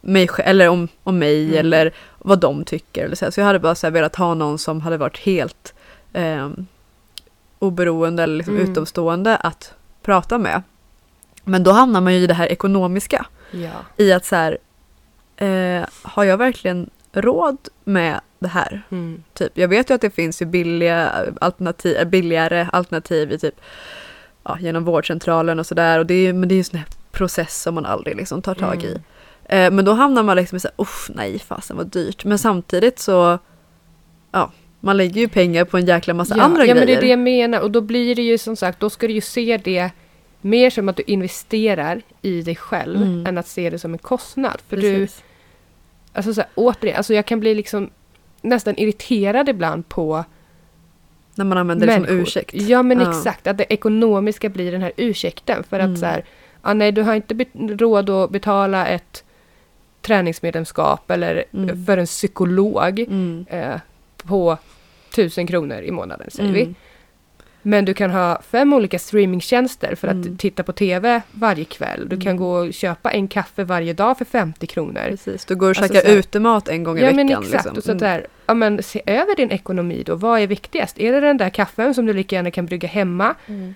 [0.02, 1.60] mig eller om, om mig Mm.
[1.60, 3.06] eller vad de tycker.
[3.06, 3.32] Eller så, här.
[3.32, 5.74] så jag hade bara så här velat ha någon som hade varit helt
[6.14, 6.50] eh,
[7.60, 8.72] oberoende eller liksom Mm.
[8.72, 10.62] utomstående att prata med.
[11.44, 13.26] Men då hamnar man ju i det här ekonomiska.
[13.52, 13.72] Ja.
[13.98, 14.58] I att så här,
[15.38, 18.82] eh, har jag verkligen råd med det här?
[18.90, 19.24] Mm.
[19.34, 19.58] Typ.
[19.58, 23.56] Jag vet ju att det finns ju billiga alternativ, äh, billigare alternativ i typ,
[24.44, 25.98] ja, genom vårdcentralen och sådär.
[25.98, 26.14] Men det
[26.54, 29.02] är ju en sån här process som man aldrig liksom tar tag i.
[29.50, 29.66] Mm.
[29.66, 32.26] Eh, men då hamnar man liksom i såhär, uff nej fasen vad dyrt.
[32.26, 33.40] Men samtidigt så,
[34.32, 36.76] ja, man lägger ju pengar på en jäkla massa ja, andra ja, grejer.
[36.76, 37.60] men det är det jag menar.
[37.62, 39.90] Och då blir det ju som sagt, då ska du ju se det
[40.42, 43.26] mer som att du investerar i dig själv Mm.
[43.26, 44.62] än att se det som en kostnad.
[44.68, 45.24] För du, Precis.
[46.14, 47.90] alltså så här, återigen, alltså jag kan bli liksom
[48.42, 50.24] nästan irriterad ibland på
[51.36, 52.22] När man använder det som människor.
[52.22, 52.54] ursäkt.
[52.54, 53.10] Ja men Ja.
[53.10, 55.64] exakt, att det ekonomiska blir den här ursäkten.
[55.64, 55.94] För Mm.
[55.94, 56.24] att så här,
[56.64, 59.24] ja, nej du har inte råd att betala ett
[60.02, 61.86] träningsmedlemskap eller Mm.
[61.86, 63.46] för en psykolog Mm.
[63.50, 63.76] eh,
[64.24, 64.58] på
[65.16, 66.62] tusen kronor i månaden säger vi.
[66.62, 66.76] Mm.
[67.62, 70.38] Men du kan ha fem olika streamingtjänster för att Mm.
[70.38, 72.10] titta på TV varje kväll.
[72.10, 72.38] Du kan Mm.
[72.38, 75.02] gå och köpa en kaffe varje dag för 50 kronor.
[75.10, 77.16] Precis, du går och Alltså käkar så här- utemat en gång i Ja veckan.
[77.26, 77.52] men exakt.
[77.54, 77.78] liksom.
[77.78, 80.16] Och så där, ja, men se över din ekonomi då.
[80.16, 81.00] Vad är viktigast?
[81.00, 83.36] Är det den där kaffen som du lika gärna kan brygga hemma?
[83.48, 83.76] Mm.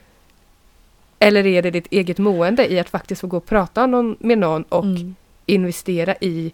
[1.20, 4.38] Eller är det ditt eget mående i att faktiskt få gå och prata någon, med
[4.38, 5.16] någon och Mm.
[5.46, 6.54] Investera i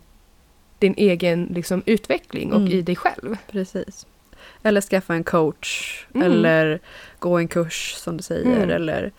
[0.80, 2.72] din egen liksom, utveckling och Mm.
[2.72, 3.38] i dig själv?
[3.52, 4.08] Precis.
[4.64, 6.06] Eller skaffa en coach.
[6.16, 6.28] Mm.
[6.32, 6.80] Eller
[7.20, 8.46] gå en kurs som du säger.
[8.46, 8.70] Mm.
[8.70, 9.12] Eller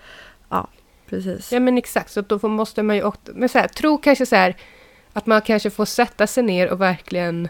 [0.48, 0.66] ja,
[1.08, 1.52] precis.
[1.52, 4.26] Ja men exakt, så då får, måste man ju också, men så här, tro kanske
[4.26, 4.56] så här
[5.12, 7.48] att man kanske får sätta sig ner och verkligen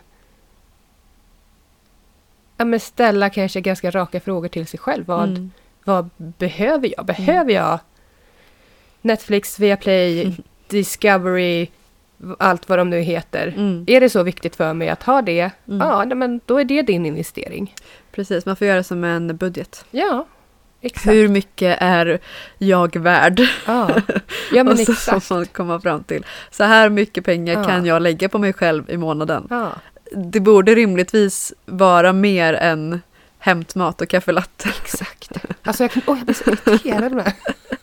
[2.57, 5.07] ja, men ställa kanske ganska raka frågor till sig själv.
[5.07, 5.51] Vad, Mm.
[5.85, 7.07] vad behöver jag?
[7.07, 7.79] Behöver jag
[9.03, 10.37] Netflix, Viaplay,
[10.69, 11.67] Discovery,
[12.39, 13.55] allt vad de nu heter?
[13.57, 13.85] Mm.
[13.87, 15.51] Är det så viktigt för mig att ha det?
[15.69, 15.81] Mm.
[15.89, 17.75] Ja, men då är det din investering.
[18.13, 19.85] Precis, man får göra som en budget.
[19.91, 20.27] Ja,
[20.81, 21.07] exakt.
[21.15, 22.21] Hur mycket är
[22.59, 23.41] jag värd?
[23.67, 23.91] Ja,
[24.53, 25.25] ja men och så exakt.
[25.27, 26.27] får man komma fram till.
[26.51, 27.65] Så här mycket pengar Ja.
[27.65, 29.47] kan jag lägga på mig själv i månaden.
[29.51, 29.69] Ja,
[30.17, 33.01] Det borde rimligtvis vara mer än
[33.41, 34.69] hämtmat och kaffelatte.
[34.83, 35.31] exakt.
[35.63, 37.33] Alltså jag, kan, åh, jag blir så irriterad med.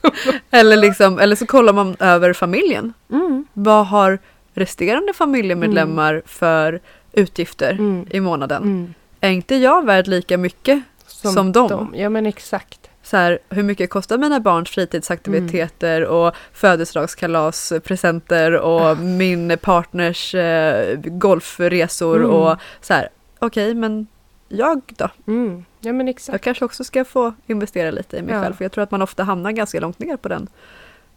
[0.51, 2.93] Eller, liksom, eller så kollar man över familjen.
[3.11, 3.45] Mm.
[3.53, 4.19] Vad har
[4.53, 6.79] resterande familjemedlemmar för
[7.13, 8.05] utgifter Mm.
[8.09, 8.63] i månaden?
[8.63, 8.93] Mm.
[9.21, 10.83] Är inte jag värd lika mycket?
[11.07, 11.93] Som dem.
[11.97, 12.79] Ja men exakt.
[13.03, 20.99] Så här, hur mycket kostar mina barns fritidsaktiviteter och födelsedagskalas, presenter och min partners eh,
[21.05, 22.29] golfresor Mm.
[22.31, 23.09] och så här.
[23.39, 24.07] Okej, men
[24.47, 25.09] jag då?
[25.27, 25.65] Mm.
[25.79, 26.43] Ja men Jag exakt.
[26.43, 28.41] kanske också ska få investera lite i mig Ja.
[28.41, 30.47] själv för jag tror att man ofta hamnar ganska långt ner på den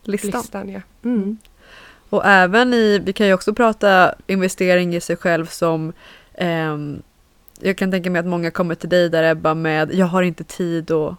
[0.03, 0.40] listan.
[0.40, 0.81] Listan ja.
[1.05, 1.38] Mm.
[2.11, 5.93] Och även i, vi kan ju också prata investering i sig själv som
[6.35, 7.03] ehm,
[7.61, 10.45] jag kan tänka mig att många kommer till dig där Ebba med jag har inte
[10.45, 11.14] tid att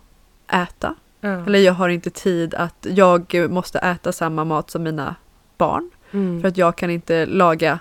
[0.47, 0.95] äta.
[1.21, 1.45] Ja.
[1.45, 5.15] Eller jag har inte tid att jag måste äta samma mat som mina
[5.57, 5.89] barn.
[6.11, 6.41] Mm.
[6.41, 7.79] För att jag kan inte laga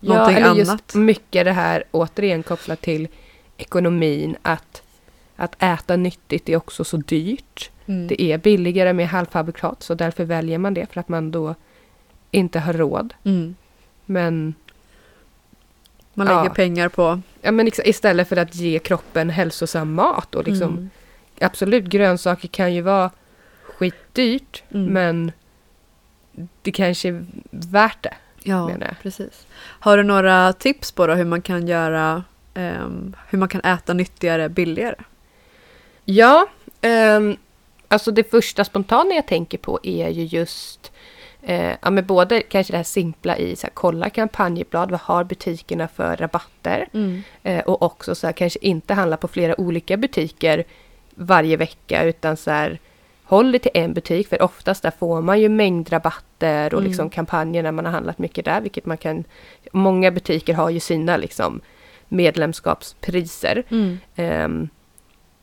[0.00, 0.94] ja, någonting eller just annat.
[0.94, 3.08] mycket det här återigen kopplat till
[3.56, 4.82] ekonomin att
[5.38, 7.70] att äta nyttigt är också så dyrt.
[7.86, 8.06] Mm.
[8.08, 11.54] Det är billigare med halvfabrikat så därför väljer man det för att man då
[12.30, 13.14] inte har råd.
[13.24, 13.54] Mm.
[14.04, 14.54] Men,
[16.14, 16.42] Man Ja.
[16.42, 17.20] lägger pengar på...
[17.42, 20.90] ja, men istället för att ge kroppen hälsosam mat och liksom Mm.
[21.40, 23.10] absolut grönsaker kan ju vara
[23.62, 24.92] skitdyrt Mm.
[24.92, 25.32] men
[26.62, 28.14] det kanske är värt det.
[28.42, 28.70] Ja,
[29.02, 29.46] precis.
[29.56, 32.24] Har du några tips på då hur man kan göra
[32.56, 34.96] ehm, hur man kan äta nyttigare billigare?
[36.04, 36.46] Ja,
[36.80, 37.36] ehm,
[37.88, 40.92] alltså det första spontana jag tänker på är ju just
[41.42, 45.24] eh, ja, men både kanske det här simpla i så här, kolla kampanjblad, vad har
[45.24, 46.88] butikerna för rabatter?
[47.42, 50.64] Eh, och också så här, kanske inte handla på flera olika butiker
[51.14, 52.78] varje vecka utan så här
[53.24, 56.88] håll det till en butik för oftast där får man ju mängdrabatter och Mm.
[56.88, 59.24] liksom kampanjer när man har handlat mycket där vilket man kan
[59.72, 61.60] Många butiker har ju sina liksom
[62.08, 63.62] medlemskapspriser.
[63.68, 63.98] Mm.
[64.16, 64.68] Ehm,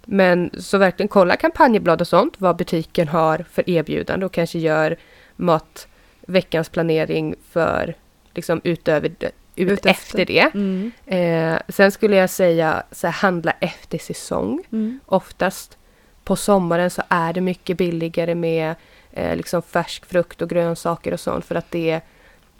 [0.05, 4.97] men så verkligen kolla kampanjblad och sånt, vad butiken har för erbjudande och kanske gör
[5.35, 5.87] mat
[6.21, 7.95] veckans planering för
[8.33, 9.23] liksom utöver ut
[9.55, 9.89] Utefter.
[9.89, 10.51] efter det.
[10.53, 10.91] Mm.
[11.05, 14.63] Eh, sen skulle jag säga så här, handla efter säsong.
[14.71, 14.99] Mm.
[15.05, 15.77] Oftast
[16.23, 18.75] på sommaren så är det mycket billigare med
[19.11, 22.01] eh, liksom färsk frukt och grönsaker och sånt för att det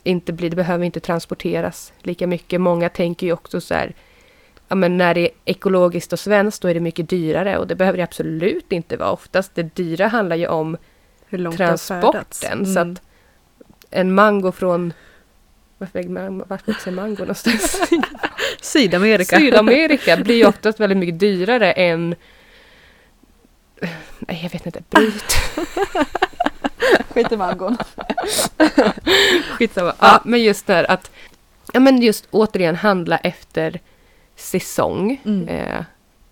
[0.04, 2.60] inte blir, det behöver inte transporteras lika mycket.
[2.60, 3.94] Många tänker ju också så här,
[4.68, 7.74] ja men när det är ekologiskt och svenskt då är det mycket dyrare och det
[7.74, 9.10] behöver det absolut inte vara.
[9.10, 10.76] Oftast det dyra handlar ju om
[11.56, 12.66] transporten.
[12.66, 12.92] Så Mm.
[12.92, 13.02] att
[13.90, 14.92] en mango från
[15.78, 17.80] Vart växer man- vart mango någonstans?
[18.60, 19.36] Sydamerika.
[19.38, 22.14] Sydamerika blir ju oftast väldigt mycket dyrare än
[24.18, 24.82] Nej, jag vet inte.
[24.90, 25.24] Bryt.
[27.14, 27.76] Skit i mangon.
[29.58, 29.94] Skitsamma.
[30.00, 31.10] Ja, men just där att
[31.72, 33.80] Ja, men just återigen handla efter
[34.36, 35.20] säsong.
[35.24, 35.48] Mm.
[35.48, 35.84] Eh,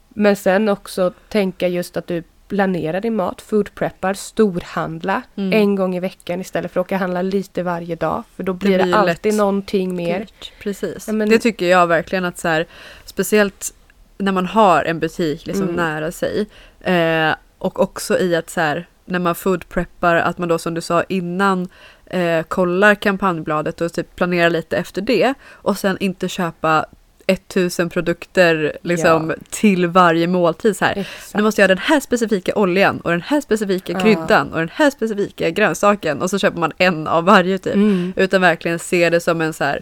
[0.09, 5.53] men sen också tänka just att du planerar din mat, food preppar, storhandla Mm.
[5.53, 8.23] en gång i veckan istället för att åka handla lite varje dag.
[8.37, 10.27] För då blir det, blir ju alltid lätt någonting mer.
[10.63, 11.07] Precis.
[11.07, 12.67] Ja, men- Det tycker jag verkligen att så här,
[13.05, 13.75] speciellt
[14.19, 15.77] när man har en butik liksom Mm.
[15.77, 16.47] nära sig.
[16.81, 20.75] Eh, och också i att så här, när man food preppar, att man då som
[20.75, 21.69] du sa innan
[22.07, 25.35] eh, kollar kampanjbladet och typ planerar lite efter det.
[25.51, 26.87] Och sen inte köpa
[27.27, 29.37] 1000 produkter liksom Ja.
[29.51, 30.77] till varje måltid.
[30.77, 30.93] Så här.
[30.97, 31.35] Exakt.
[31.35, 34.01] Nu måste jag ha den här specifika oljan och den här specifika Ja.
[34.01, 37.75] kryddan och den här specifika grönsaken och så köper man en av varje typ.
[37.75, 38.13] Mm.
[38.17, 39.81] Utan verkligen se det som en så här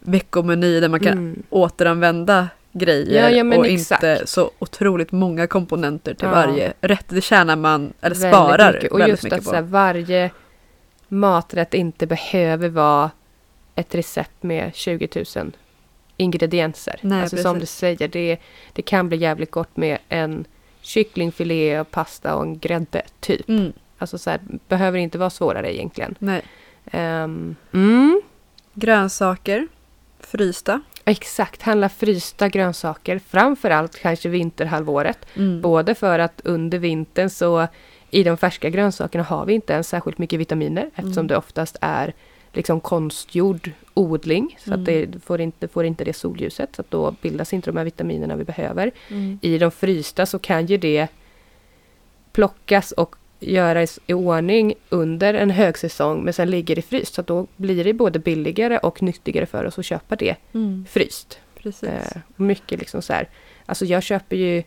[0.00, 1.42] veckomeny där man kan Mm.
[1.50, 4.02] återanvända grejer Ja, ja, men och exakt.
[4.02, 6.30] inte så otroligt många komponenter till Ja.
[6.34, 7.04] varje rätt.
[7.08, 8.92] Det tjänar man, eller Väldigt sparar mycket.
[8.92, 9.50] Och väldigt just mycket att på.
[9.50, 10.30] så här, varje
[11.08, 13.10] maträtt inte behöver vara
[13.74, 15.52] ett recept med 20 000
[16.16, 16.98] ingredienser.
[17.00, 17.78] Nej, alltså som du precis.
[17.78, 18.36] säger, det,
[18.72, 20.44] det kan bli jävligt gott med en
[20.80, 23.48] kycklingfilé, och pasta och en grädde, typ.
[23.48, 26.14] Mm, Alltså så här, behöver inte vara svårare egentligen.
[26.18, 26.42] nej.
[26.92, 28.20] Ehm, mm,
[28.74, 29.68] Grönsaker,
[30.20, 30.80] frysta.
[31.04, 33.18] Exakt, handla frysta grönsaker.
[33.18, 35.18] Framförallt kanske vinterhalvåret.
[35.36, 35.60] Mm.
[35.60, 37.66] Både för att under vintern så
[38.10, 41.26] i de färska grönsakerna har vi inte ens särskilt mycket vitaminer eftersom Mm.
[41.26, 42.12] det oftast är
[42.52, 44.56] liksom konstgjord odling.
[44.60, 44.80] Så Mm.
[44.80, 46.76] att det får inte, får inte det solljuset.
[46.76, 48.90] Så att då bildas inte de här vitaminerna vi behöver.
[49.08, 49.38] Mm.
[49.42, 51.08] I de frysta så kan ju det
[52.32, 57.14] plockas och göras i ordning under en högsäsong men sen ligger det fryst.
[57.14, 60.84] Så då blir det både billigare och nyttigare för oss att köpa det Mm.
[60.90, 61.38] fryst.
[61.58, 61.88] Precis.
[61.88, 63.28] Eh, mycket liksom så här.
[63.66, 64.62] Alltså jag köper ju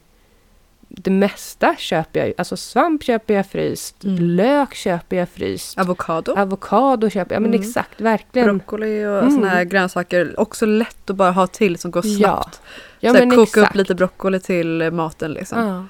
[0.90, 2.34] det mesta köper jag.
[2.38, 4.04] Alltså svamp köper jag fryst.
[4.04, 4.18] Mm.
[4.24, 5.78] Lök köper jag fryst.
[5.78, 6.32] Avokado.
[6.38, 7.42] Avokado köper jag.
[7.42, 7.62] Men Mm.
[7.62, 8.48] exakt, verkligen.
[8.58, 9.32] Broccoli och Mm.
[9.32, 10.40] såna här grönsaker.
[10.40, 12.18] Också lätt att bara ha till som går Ja.
[12.18, 12.62] snabbt.
[13.00, 13.70] Ja, så här, men koka exakt.
[13.72, 15.60] upp lite broccoli till maten liksom.
[15.68, 15.86] Ja.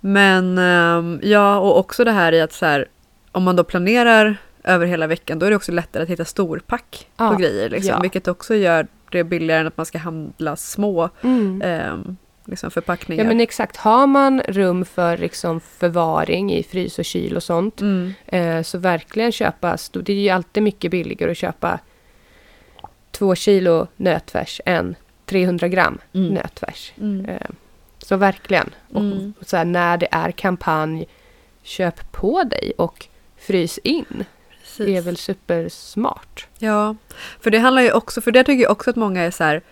[0.00, 2.86] Men ehm, ja, och också det här i att så här,
[3.32, 7.08] om man då planerar över hela veckan då är det också lättare att hitta storpack
[7.16, 7.70] Ja, på grejer.
[7.70, 8.00] Liksom, ja.
[8.00, 11.62] Vilket också gör det billigare än att man ska handla små Mm.
[11.64, 13.24] ehm, liksom förpackningar.
[13.24, 17.80] Ja men exakt, har man rum för liksom förvaring i frys och kyl och sånt
[17.80, 21.78] mm, eh, så verkligen köpa, det är ju alltid mycket billigare att köpa
[23.10, 24.94] två kilo nötfärs än
[25.26, 26.34] 300 gram Mm.
[26.34, 26.92] nötfärs.
[27.28, 27.46] Eh,
[28.08, 28.70] så verkligen.
[28.92, 29.32] Och Mm.
[29.40, 31.06] så här, när det är kampanj,
[31.62, 33.06] köp på dig och
[33.40, 34.24] frys in.
[34.60, 34.86] precis.
[34.86, 36.46] Det är väl supersmart.
[36.58, 36.96] Ja,
[37.40, 39.62] för det handlar ju också, för det tycker jag också att många är så här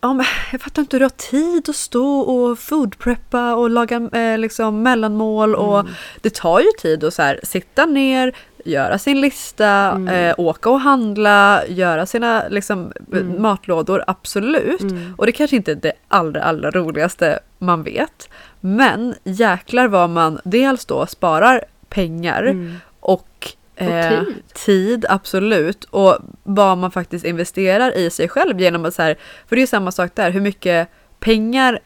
[0.00, 4.38] Ja, jag fattar inte hur du har tid att stå och foodpreppa och laga eh,
[4.38, 5.92] liksom mellanmål och Mm.
[6.20, 10.08] det tar ju tid att så här, sitta ner, göra sin lista, Mm.
[10.08, 13.42] eh, åka och handla, göra sina liksom, Mm.
[13.42, 14.80] matlådor, absolut.
[14.80, 15.14] Mm.
[15.18, 18.28] Och det kanske inte är det allra, allra roligaste man vet.
[18.60, 22.76] Men jäklar vad man dels då sparar pengar Mm.
[23.00, 24.34] och, eh, tid.
[24.66, 25.84] tid, absolut.
[25.84, 29.16] Och vad man faktiskt investerar i sig själv genom att så här,
[29.48, 30.88] för det är samma sak där, hur mycket
[31.20, 31.80] pengar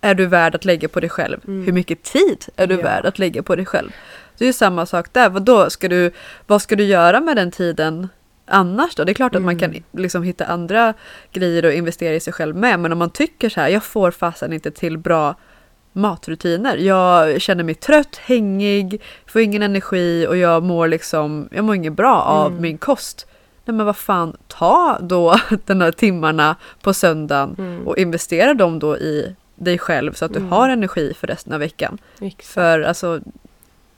[0.00, 1.40] är du värd att lägga på dig själv?
[1.46, 1.64] Mm.
[1.64, 2.82] Hur mycket tid är du Ja.
[2.82, 3.90] värd att lägga på dig själv?
[4.44, 6.10] Det är samma sak där, vad, då ska du,
[6.46, 8.08] vad ska du göra med den tiden
[8.46, 9.04] annars då?
[9.04, 9.82] Det är klart att man kan Mm.
[9.92, 10.94] liksom hitta andra
[11.32, 14.10] grejer och investera i sig själv med, men om man tycker så här, jag får
[14.10, 15.34] fasen inte till bra
[15.92, 16.76] matrutiner.
[16.76, 21.92] Jag känner mig trött, hängig, får ingen energi och jag mår liksom, jag mår inget
[21.92, 22.62] bra av Mm.
[22.62, 23.26] min kost.
[23.64, 25.34] Nej men vad fan, ta då
[25.66, 27.88] de här timmarna på söndagen Mm.
[27.88, 30.52] och investera dem då i dig själv så att du Mm.
[30.52, 31.98] har energi för resten av veckan.
[32.20, 32.46] Exakt.
[32.46, 33.20] För alltså,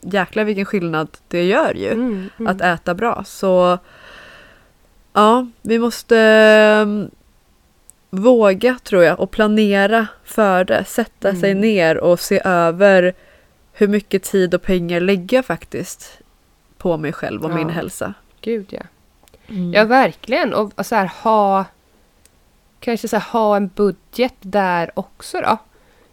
[0.02, 2.30] jäklar vilken skillnad det gör ju Mm.
[2.38, 2.50] Mm.
[2.52, 3.24] att äta bra.
[3.26, 3.78] Så
[5.12, 6.16] ja, vi måste
[6.82, 7.10] um,
[8.10, 10.84] våga tror jag och planera för det.
[10.84, 11.60] Sätta sig Mm.
[11.60, 13.14] ner och se över
[13.72, 16.18] hur mycket tid och pengar lägger jag faktiskt
[16.78, 17.54] på mig själv och Ja.
[17.54, 18.14] min hälsa.
[18.40, 18.82] Gud ja.
[19.74, 20.54] Ja, verkligen.
[20.54, 21.64] Och, och så här ha...
[22.80, 25.58] Kanske så här, ha en budget där också då.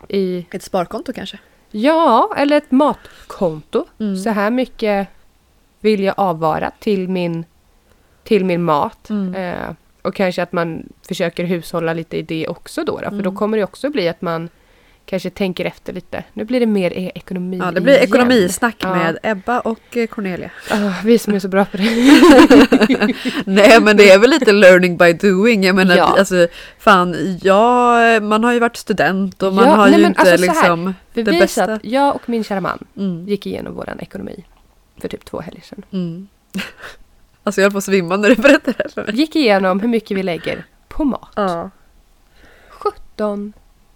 [0.08, 1.39] I, Ett sparkonto kanske?
[1.71, 3.86] Ja, eller ett matkonto.
[3.99, 4.15] Mm.
[4.17, 5.08] Så här mycket
[5.79, 7.45] vill jag avvara till min,
[8.23, 9.10] till min mat.
[9.10, 9.36] Mm.
[9.36, 12.91] Eh, och kanske att man försöker hushålla lite i det också då.
[12.91, 13.36] då för då Mm.
[13.36, 14.49] kommer det också bli att man
[15.10, 16.24] kanske tänker efter lite.
[16.34, 18.04] Nu blir det mer e- ekonomi Ja, det blir igen.
[18.08, 18.95] ekonomisnack Ja.
[18.95, 20.50] med Ebba och eh, Cornelia.
[20.72, 21.84] Ah, vi som är så bra på det.
[23.45, 25.63] Nej men det är väl lite learning by doing.
[25.63, 26.15] Jag menar Ja.
[26.19, 26.48] alltså
[26.80, 30.38] fan, ja man har ju varit student och man Ja, har nej, ju inte alltså
[30.38, 31.65] liksom det bästa.
[31.65, 34.43] satt, jag och min kära man Mm, gick igenom våran ekonomi
[35.02, 35.84] för typ två helger sedan.
[35.91, 36.28] mm.
[37.43, 39.15] Alltså jag höll på att svimma när du berättade det här för mig.
[39.15, 41.30] Gick igenom hur mycket vi lägger på mat.
[41.36, 41.69] Ja.
[42.69, 43.54] 17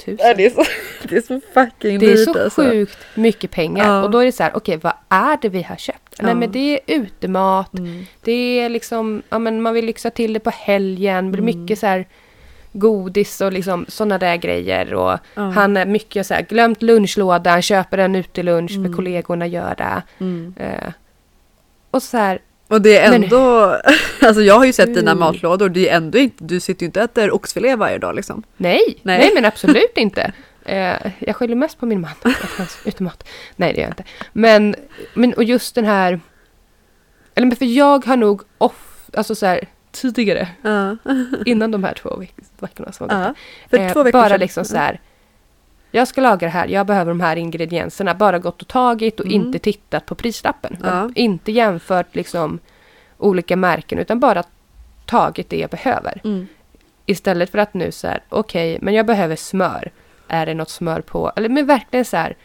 [0.08, 0.18] 000.
[0.20, 0.64] Ja, Det är så,
[1.10, 2.62] det är så fucking Det är så alltså.
[2.64, 3.86] sjukt mycket pengar.
[3.88, 4.04] Ja.
[4.04, 6.22] Och då är det så här, okej vad är det vi har köpt?
[6.22, 6.36] Nej Ja.
[6.36, 8.06] men det är utemat, Mm.
[8.24, 11.62] det är liksom, ja men man vill lyxa till det på helgen, det blir Mm.
[11.62, 12.06] mycket så här
[12.74, 14.94] godis och liksom sådana där grejer.
[14.94, 15.42] Och Ja.
[15.42, 18.86] han är mycket så här, glömt lunchlådan, köper en utelunch Mm.
[18.92, 20.02] för kollegorna gör det.
[20.20, 20.54] Mm.
[20.60, 20.92] Eh,
[21.92, 23.76] och så här, Och det är Men- ändå,
[24.22, 25.20] alltså jag har ju sett dina Mm.
[25.20, 28.44] matlådor, det är ändå inte, du sitter ju inte och äter oxfilé varje dag liksom.
[28.58, 29.18] nej, Nej.
[29.20, 30.32] nej, men absolut inte.
[30.66, 32.12] Eh, jag skyller mest på min man,
[32.86, 33.28] utemat.
[33.56, 34.04] Nej det gör jag inte.
[34.34, 34.76] Men,
[35.14, 36.20] men och just den här,
[37.36, 40.98] eller för jag har nog off, alltså så här tidigare, Ja.
[41.46, 43.34] innan de här två veck- veckorna som var ja.
[43.70, 44.40] För Eh, två veckor bara sedan.
[44.40, 45.00] liksom så här.
[45.92, 48.14] Jag ska laga det här, jag behöver de här ingredienserna.
[48.16, 49.42] Bara gått och tagit och Mm.
[49.42, 50.78] inte tittat på prislappen.
[50.84, 51.10] Ja.
[51.16, 52.60] Inte jämfört liksom
[53.18, 54.44] olika märken utan bara
[55.06, 56.22] tagit det jag behöver.
[56.24, 56.48] Mm.
[57.06, 59.92] Istället för att nu så här, okej, men jag behöver smör.
[60.28, 61.32] Är det något smör på?
[61.36, 62.36] Eller men verkligen så här.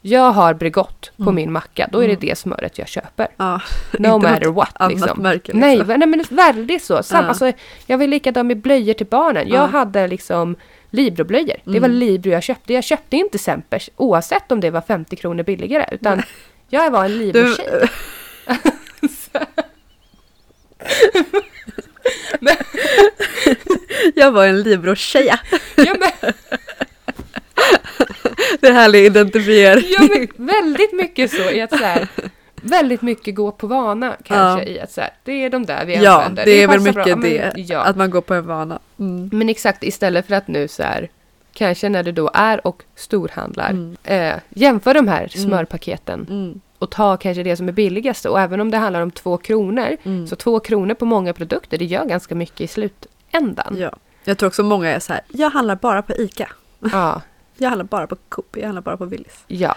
[0.00, 1.34] Jag har Bregott på Mm.
[1.34, 2.20] min macka, då är det Mm.
[2.28, 3.28] det smöret jag köper.
[3.36, 3.60] Ja.
[3.98, 5.22] No matter what liksom.
[5.22, 5.60] märke, liksom.
[5.60, 7.02] Nej, nej men väldigt så.
[7.02, 7.28] Sam, Ja.
[7.28, 7.52] alltså,
[7.86, 9.48] jag var likadan med blöjor till barnen.
[9.48, 9.66] Jag Ja.
[9.66, 10.56] hade liksom
[10.90, 11.56] Libro-blöjor.
[11.64, 11.82] Det Mm.
[11.82, 12.72] var Libro jag köpte.
[12.72, 15.86] Jag köpte inte Sempers oavsett om det var 50 kronor billigare.
[15.92, 16.22] Utan
[16.68, 17.88] jag var en Libro-tjej.
[24.14, 25.40] jag var en Libro-tjeja.
[28.50, 29.84] Ja, Det är härlig identifiering.
[29.98, 32.08] ja, men väldigt mycket så i att så här,
[32.62, 35.96] Väldigt mycket gå på vana kanske i att så här, det är de där vi
[35.96, 36.44] Ja, använder.
[36.44, 37.04] det är väl passar bra.
[37.04, 37.60] mycket Ja, men, det.
[37.74, 37.80] Ja.
[37.80, 38.78] Att man går på en vana.
[38.98, 39.30] Mm.
[39.32, 41.08] Men exakt istället för att nu så här
[41.52, 43.96] Kanske när du då är och storhandlar Mm.
[44.04, 46.60] eh, Jämför de här smörpaketen Mm.
[46.78, 48.24] och ta kanske det som är billigast.
[48.26, 50.26] Och även om det handlar om två kronor Mm.
[50.26, 53.76] Så två kronor på många produkter det gör ganska mycket i slutändan.
[53.78, 53.92] Ja.
[54.24, 56.48] Jag tror också många är så här, jag handlar bara på ICA.
[56.92, 57.22] Ja,
[57.58, 59.44] Jag handlar bara på Coop, jag handlar bara på Willys.
[59.46, 59.74] ja,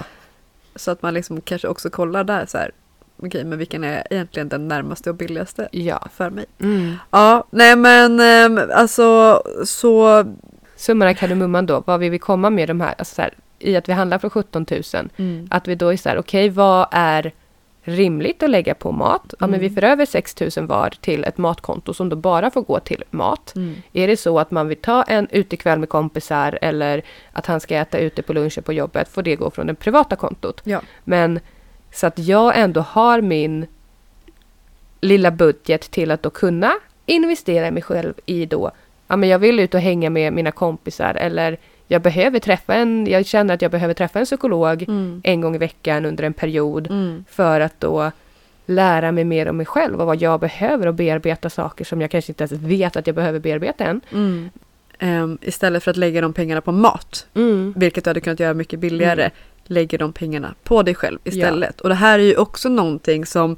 [0.75, 2.71] Så att man liksom kanske också kollar där så här,
[3.17, 6.07] okej men vilken är egentligen den närmaste och billigaste ja.
[6.13, 6.45] för mig?
[6.59, 6.95] Mm.
[7.11, 10.25] Ja, nej men ehm, alltså så...
[10.75, 13.75] Summan av kardemumman då, vad vi vill komma med de här, alltså så här, i
[13.75, 15.09] att vi handlar för 17 000.
[15.17, 15.47] Mm.
[15.51, 17.31] Att vi då är så här, okej vad är
[17.83, 19.33] rimligt att lägga på mat?
[19.39, 19.59] Ja men Mm.
[19.59, 23.03] vi för över 6 000 var till ett matkonto som då bara får gå till
[23.09, 23.55] mat.
[23.55, 23.75] Mm.
[23.93, 27.75] Är det så att man vill ta en utekväll med kompisar eller att han ska
[27.75, 30.61] äta ute på lunchen på jobbet får det gå från det privata kontot.
[30.63, 30.81] Ja.
[31.03, 31.39] Men
[31.93, 33.67] så att jag ändå har min
[35.01, 36.73] lilla budget till att då kunna
[37.05, 38.71] investera i mig själv i då,
[39.07, 41.57] ja men jag vill ut och hänga med mina kompisar eller
[41.91, 45.21] jag behöver träffa en, jag känner att jag behöver träffa en psykolog Mm.
[45.23, 47.23] en gång i veckan under en period Mm.
[47.29, 48.11] för att då
[48.65, 52.11] lära mig mer om mig själv och vad jag behöver och bearbeta saker som jag
[52.11, 54.01] kanske inte ens vet att jag behöver bearbeta än.
[54.11, 54.49] Mm.
[54.99, 57.27] Ehm, istället för att lägga de pengarna på mat,
[57.75, 59.31] vilket du hade kunnat göra mycket billigare, Mm.
[59.65, 61.81] lägger de pengarna på dig själv istället.
[61.81, 63.57] Och det här är ju också någonting som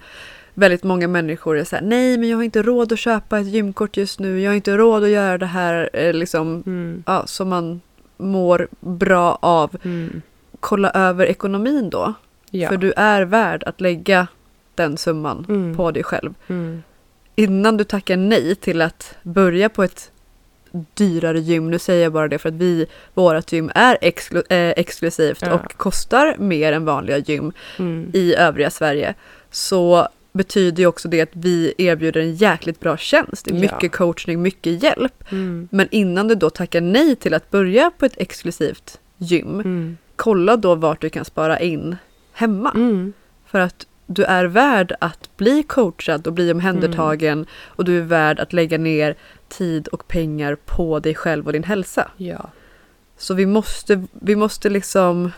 [0.54, 3.48] väldigt många människor är så här, nej men jag har inte råd att köpa ett
[3.48, 7.04] gymkort just nu, jag har inte råd att göra det här eh, liksom, Mm.
[7.08, 7.82] ja, som man
[8.18, 9.76] mår bra av.
[9.84, 10.22] Mm.
[10.60, 12.14] Kolla över ekonomin då,
[12.50, 12.70] Ja.
[12.70, 14.28] för du är värd att lägga
[14.76, 15.78] den summan Mm.
[15.78, 16.34] på dig själv.
[16.48, 16.84] Mm.
[17.36, 20.12] Innan du tackar nej till att börja på ett
[20.94, 24.74] dyrare gym, nu säger jag bara det för att vi, vårat gym är exklu- eh,
[24.78, 25.54] exklusivt Ja.
[25.54, 28.12] och kostar mer än vanliga gym Mm.
[28.14, 29.14] i övriga Sverige,
[29.52, 33.46] så betyder ju också det att vi erbjuder en jäkligt bra tjänst.
[33.46, 33.62] Det är Ja.
[33.62, 35.32] mycket coachning, mycket hjälp.
[35.32, 35.68] Mm.
[35.72, 39.98] Men innan du då tackar nej till att börja på ett exklusivt gym, Mm.
[40.16, 41.96] kolla då vart du kan spara in
[42.34, 42.72] hemma.
[42.72, 43.14] Mm.
[43.46, 48.40] För att du är värd att bli coachad och bli omhändertagen och du är värd
[48.40, 49.16] att lägga ner
[49.50, 52.12] tid och pengar på dig själv och din hälsa.
[52.18, 52.50] Ja.
[53.18, 55.32] Så vi måste, vi måste liksom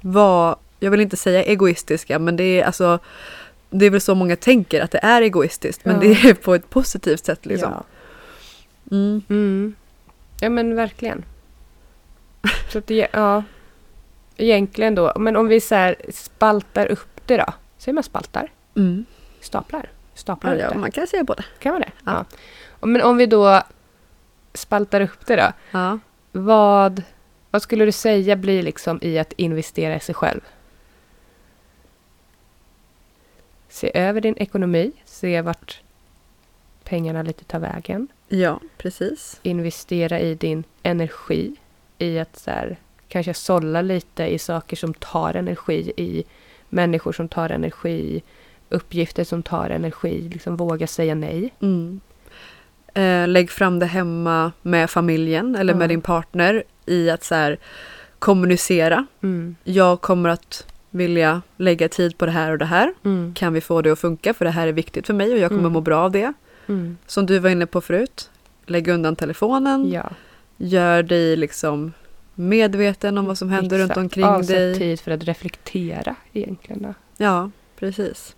[0.00, 2.98] vara, jag vill inte säga egoistiska, men det är alltså
[3.78, 6.70] det är väl så många tänker att det är egoistiskt, men det är på ett
[6.70, 7.72] positivt sätt liksom.
[7.72, 7.84] Ja.
[8.96, 9.22] Mm.
[9.28, 9.74] Mm.
[10.40, 11.24] ja, men verkligen.
[12.72, 13.42] Så att det, ja.
[14.36, 17.52] Egentligen då, men om vi så här spaltar upp det då.
[17.78, 18.52] Säger man spaltar?
[18.76, 19.04] Mm.
[19.40, 19.90] Staplar?
[20.14, 21.44] Staplar Ja, man kan säga båda.
[21.58, 21.92] Kan man det?
[22.04, 22.24] Ja.
[22.80, 22.86] Ja.
[22.86, 23.62] Men om vi då
[24.54, 25.52] spaltar upp det då.
[25.70, 25.98] Ja.
[26.32, 27.02] Vad,
[27.50, 30.40] vad skulle du säga blir liksom i att investera i sig själv?
[33.76, 35.80] Se över din ekonomi, se vart
[36.84, 38.08] pengarna lite tar vägen.
[38.28, 39.40] Ja, precis.
[39.42, 41.56] Investera i din energi,
[41.98, 42.76] i att så här,
[43.08, 46.24] kanske sålla lite i saker som tar energi, i
[46.68, 48.22] människor som tar energi,
[48.68, 51.54] uppgifter som tar energi, liksom våga säga nej.
[51.60, 52.00] Mm.
[52.94, 55.78] Eh, lägg fram det hemma med familjen eller Ja.
[55.78, 57.58] med din partner i att så här,
[58.18, 59.06] kommunicera.
[59.22, 59.56] Mm.
[59.64, 60.66] Jag kommer att
[60.96, 62.94] vilja lägga tid på det här och det här.
[63.04, 63.34] Mm.
[63.34, 64.34] Kan vi få det att funka?
[64.34, 65.72] För det här är viktigt för mig och jag kommer Mm.
[65.72, 66.32] må bra av det.
[66.68, 66.96] Mm.
[67.06, 68.30] Som du var inne på förut.
[68.66, 69.90] Lägg undan telefonen.
[69.92, 70.10] Ja,
[70.56, 71.92] Gör dig liksom
[72.34, 73.98] medveten om vad som händer runt exakt.
[73.98, 74.74] omkring Avsätt dig.
[74.78, 76.82] tid för att reflektera egentligen.
[76.82, 76.94] då.
[77.16, 78.36] Ja, precis.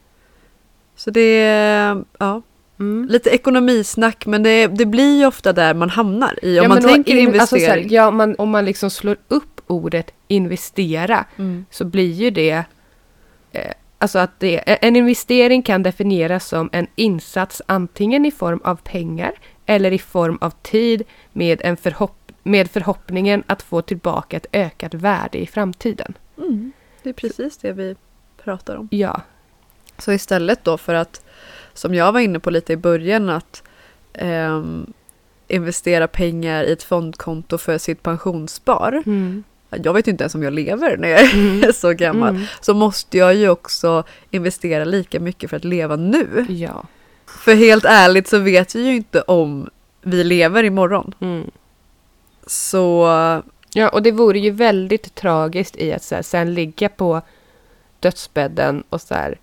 [0.96, 2.42] Så det är ja,
[2.80, 3.08] Mm.
[3.10, 6.82] lite ekonomisnack men det, det blir ju ofta där man hamnar i om Ja, man
[6.82, 7.88] tänker in- alltså så här, investering.
[7.90, 11.66] ja, man, om man liksom slår upp ordet investera mm.
[11.70, 12.64] så blir ju det...
[13.52, 18.76] Eh, alltså att det, en investering kan definieras som en insats antingen i form av
[18.76, 19.32] pengar
[19.66, 21.02] eller i form av tid
[21.32, 26.14] med, en förhopp, med förhoppningen att få tillbaka ett ökat värde i framtiden.
[26.38, 26.72] Mm.
[27.02, 27.96] Det är precis det vi
[28.44, 28.88] pratar om.
[28.90, 29.22] Ja.
[29.98, 31.24] Så istället då för att,
[31.74, 33.62] som jag var inne på lite i början, att
[34.12, 34.92] ehm,
[35.48, 39.02] investera pengar i ett fondkonto för sitt pensionsspar.
[39.06, 39.44] Mm.
[39.70, 42.28] Jag vet inte ens om jag lever när jag är så gammal.
[42.28, 42.46] Mm.
[42.60, 46.46] Så måste jag ju också investera lika mycket för att leva nu.
[46.48, 46.84] Ja.
[47.26, 49.70] För helt ärligt så vet vi ju inte om
[50.02, 51.14] vi lever imorgon.
[51.20, 51.50] Mm.
[52.46, 53.06] Så
[53.72, 57.22] Ja, och det vore ju väldigt tragiskt i att så här, sen ligga på
[58.00, 59.38] dödsbädden och så här,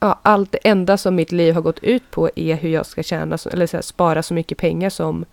[0.00, 3.02] ja, allt det enda som mitt liv har gått ut på är hur jag ska
[3.02, 5.24] tjäna, eller så här, spara så mycket pengar som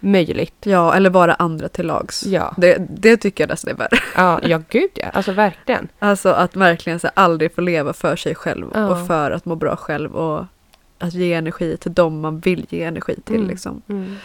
[0.00, 0.54] möjligt.
[0.66, 2.26] ja, eller vara andra till lags.
[2.26, 3.98] Ja, Det, det tycker jag nästan är värre.
[4.16, 5.88] ja, ja gud ja, alltså verkligen.
[5.98, 8.88] Alltså att verkligen så här, aldrig få leva för sig själv Ja.
[8.88, 10.44] och för att må bra själv och
[10.98, 13.36] att ge energi till dem man vill ge energi till.
[13.36, 13.48] Mm.
[13.48, 13.82] Liksom.
[13.88, 14.16] Mm.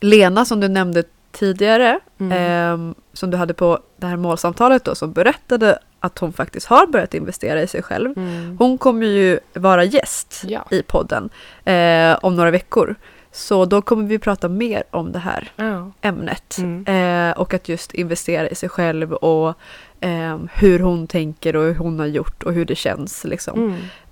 [0.00, 1.02] Lena som du nämnde
[1.32, 2.32] tidigare, Mm.
[2.32, 6.86] ehm, som du hade på det här målsamtalet då, som berättade att hon faktiskt har
[6.86, 8.18] börjat investera i sig själv.
[8.18, 8.56] Mm.
[8.58, 10.64] Hon kommer ju vara gäst Ja.
[10.70, 11.30] i podden
[11.64, 12.94] eh, om några veckor.
[13.34, 15.90] Så då kommer vi prata mer om det här Ja.
[16.00, 16.56] ämnet.
[16.58, 17.30] Mm.
[17.30, 19.54] Eh, och att just investera i sig själv och
[20.00, 23.24] eh, hur hon tänker och hur hon har gjort och hur det känns.
[23.24, 23.58] Liksom.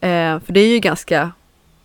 [0.01, 0.37] Mm.
[0.37, 1.31] Eh, för det är ju ganska,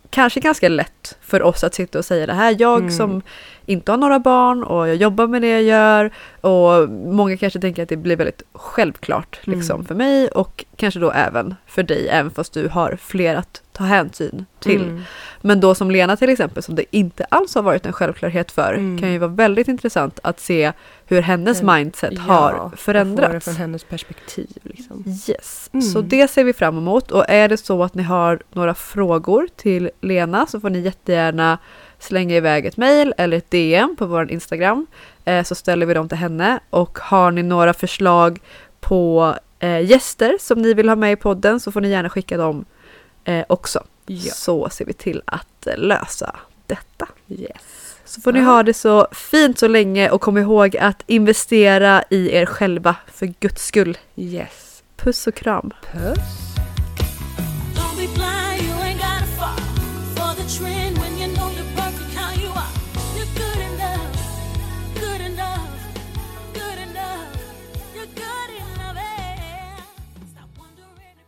[0.10, 2.56] kanske ganska lätt för oss att sitta och säga det här.
[2.60, 2.92] Jag Mm.
[2.92, 3.22] som
[3.66, 6.12] inte har några barn och jag jobbar med det jag gör
[6.42, 9.86] och många kanske tänker att det blir väldigt självklart liksom, Mm.
[9.86, 13.84] för mig och kanske då även för dig även fast du har fler att ta
[13.84, 14.82] hänsyn till.
[14.82, 15.02] Mm.
[15.42, 18.74] Men då som Lena till exempel som det inte alls har varit en självklarhet för
[18.74, 19.00] Mm.
[19.00, 20.72] kan ju vara väldigt intressant att se
[21.06, 21.76] hur hennes Mm.
[21.76, 23.46] mindset Ja, har få det förändrats.
[23.46, 24.48] från hennes perspektiv.
[24.64, 25.04] Liksom.
[25.30, 25.82] Yes, Mm.
[25.82, 29.48] så det ser vi fram emot och är det så att ni har några frågor
[29.56, 31.58] till Lena så får ni jättegärna
[32.00, 34.88] slänga iväg ett mejl eller ett DM på vår Instagram
[35.26, 38.40] eh, så ställer vi dem till henne och har ni några förslag
[38.80, 42.38] på eh, gäster som ni vill ha med i podden så får ni gärna skicka
[42.38, 42.66] dem
[43.28, 43.84] eh, också.
[44.06, 44.34] Ja.
[44.34, 46.36] Så ser vi till att eh, lösa
[46.68, 47.08] detta.
[47.30, 47.52] Yes.
[48.06, 48.46] Så får ni Ja.
[48.46, 53.26] ha det så fint så länge och kom ihåg att investera i er själva för
[53.40, 53.98] guds skull.
[54.16, 54.84] Yes.
[54.98, 55.72] Puss och kram!
[55.94, 56.20] Puss.